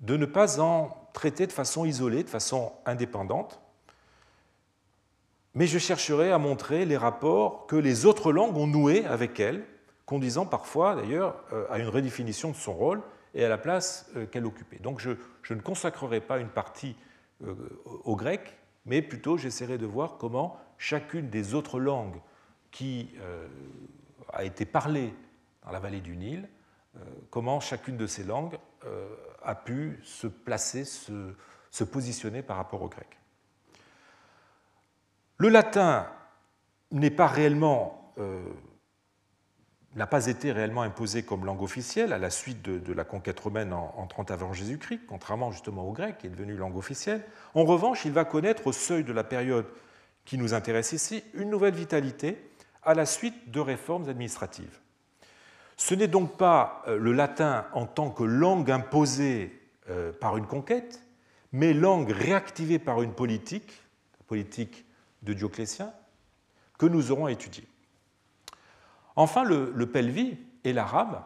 [0.00, 3.60] de ne pas en traiter de façon isolée, de façon indépendante,
[5.54, 9.64] mais je chercherai à montrer les rapports que les autres langues ont noués avec elle
[10.06, 13.02] conduisant parfois d'ailleurs euh, à une redéfinition de son rôle
[13.34, 14.78] et à la place euh, qu'elle occupait.
[14.78, 15.10] Donc je,
[15.50, 16.96] ne consacrerai pas une partie
[17.44, 17.54] euh,
[17.84, 22.20] au grec, mais plutôt j'essaierai de voir comment chacune des autres langues
[22.70, 23.16] qui
[24.34, 25.14] a été parlée
[25.64, 26.46] dans la vallée du Nil,
[27.30, 28.58] comment chacune de ces langues
[29.42, 33.08] a pu se placer, se positionner par rapport au grec.
[35.38, 36.06] Le latin
[36.90, 38.14] n'est pas réellement
[39.96, 43.72] n'a pas été réellement imposé comme langue officielle à la suite de, la conquête romaine
[43.72, 47.24] en, 30 avant Jésus-Christ, contrairement justement au grec qui est devenu langue officielle.
[47.54, 49.66] En revanche, il va connaître au seuil de la période
[50.26, 52.50] qui nous intéresse ici une nouvelle vitalité
[52.82, 54.80] à la suite de réformes administratives.
[55.78, 60.46] Ce n'est donc pas euh, le latin en tant que langue imposée euh, par une
[60.46, 61.02] conquête,
[61.52, 63.82] mais langue réactivée par une politique,
[64.18, 64.84] la politique
[65.22, 65.92] de Dioclétien,
[66.78, 67.66] que nous aurons étudiée.
[69.16, 71.22] Enfin, le, pelvi et l'arabe,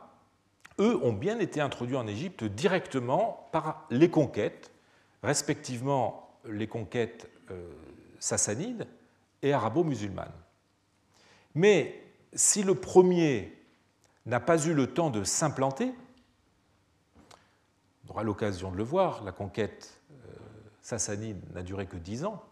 [0.79, 4.71] eux, ont bien été introduits en Égypte directement par les conquêtes,
[5.25, 7.69] respectivement les conquêtes euh,
[8.21, 8.87] sassanides
[9.43, 10.33] et arabo-musulmanes.
[11.57, 12.01] Mais
[12.33, 13.59] si le premier
[14.25, 15.93] n'a pas eu le temps de s'implanter,
[18.07, 20.33] on aura l'occasion de le voir, la conquête euh,
[20.81, 22.43] sassanide n'a duré que dix ans,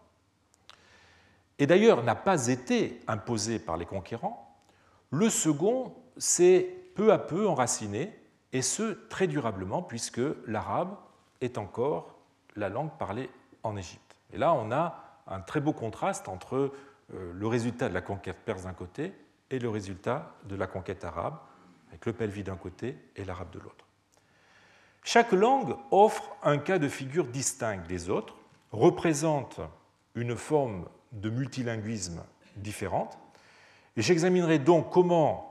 [1.59, 4.48] et d'ailleurs n'a pas été imposée par les conquérants,
[5.11, 8.13] le second s'est peu à peu enraciné,
[8.51, 10.95] et ce très durablement, puisque l'arabe
[11.41, 12.15] est encore
[12.55, 13.29] la langue parlée
[13.63, 14.15] en Égypte.
[14.33, 16.73] Et là, on a un très beau contraste entre
[17.13, 19.13] euh, le résultat de la conquête perse d'un côté
[19.51, 21.37] et le résultat de la conquête arabe,
[21.89, 23.85] avec le pelvi d'un côté et l'arabe de l'autre.
[25.03, 28.35] Chaque langue offre un cas de figure distinct des autres,
[28.71, 29.59] représente
[30.15, 32.23] une forme de multilinguisme
[32.57, 33.17] différente,
[34.01, 35.49] j'examinerai donc comment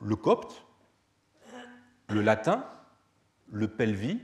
[0.00, 0.64] le copte,
[2.08, 2.64] le latin,
[3.50, 4.20] le pelvi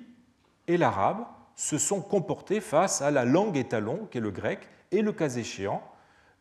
[0.68, 1.24] et l'arabe
[1.57, 5.82] se sont comportés face à la langue étalon qu'est le grec et le cas échéant,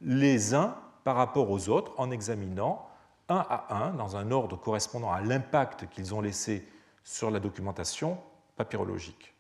[0.02, 2.88] les uns par rapport aux autres en examinant
[3.30, 6.68] un à un, dans un ordre correspondant à l'impact qu'ils ont laissé
[7.04, 8.18] sur la documentation
[8.56, 9.34] papyrologique.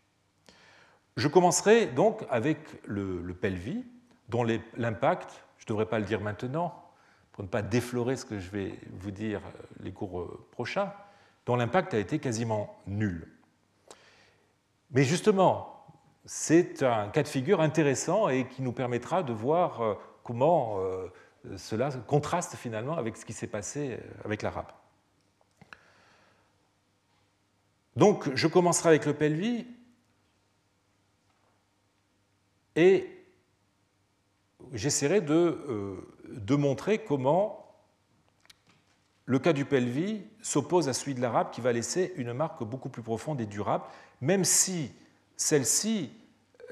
[1.15, 3.85] Je commencerai donc avec le, le pelvi,
[4.29, 4.43] dont
[4.75, 6.82] l'impact, je ne devrais pas le dire maintenant,
[7.33, 10.93] pour ne pas déflorer ce que je vais vous dire euh, les cours euh, prochains,
[11.45, 13.27] dont l'impact a été quasiment nul.
[14.91, 15.83] Mais justement,
[16.25, 20.79] c'est un cas de figure intéressant et qui nous permettra de voir euh, comment
[21.57, 24.71] cela contraste finalement avec ce qui s'est passé avec l'arabe.
[27.97, 29.67] Donc je commencerai avec le pelvis
[32.77, 33.25] et
[34.71, 35.97] j'essaierai de,
[36.33, 37.63] de, montrer comment
[39.25, 42.89] le cas du pelvis s'oppose à celui de l'arabe qui va laisser une marque beaucoup
[42.89, 43.85] plus profonde et durable,
[44.21, 44.91] même si
[45.37, 46.11] celle-ci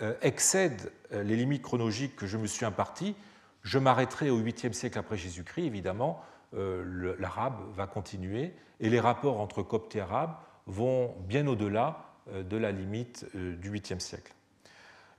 [0.01, 3.15] euh, excède euh, les limites chronologiques que je me suis imparties,
[3.61, 6.21] je m'arrêterai au 8e siècle après Jésus-Christ, évidemment,
[6.53, 10.35] euh, l'arabe va continuer et les rapports entre coptes et arabes
[10.67, 14.33] vont bien au-delà de la limite du 8e siècle.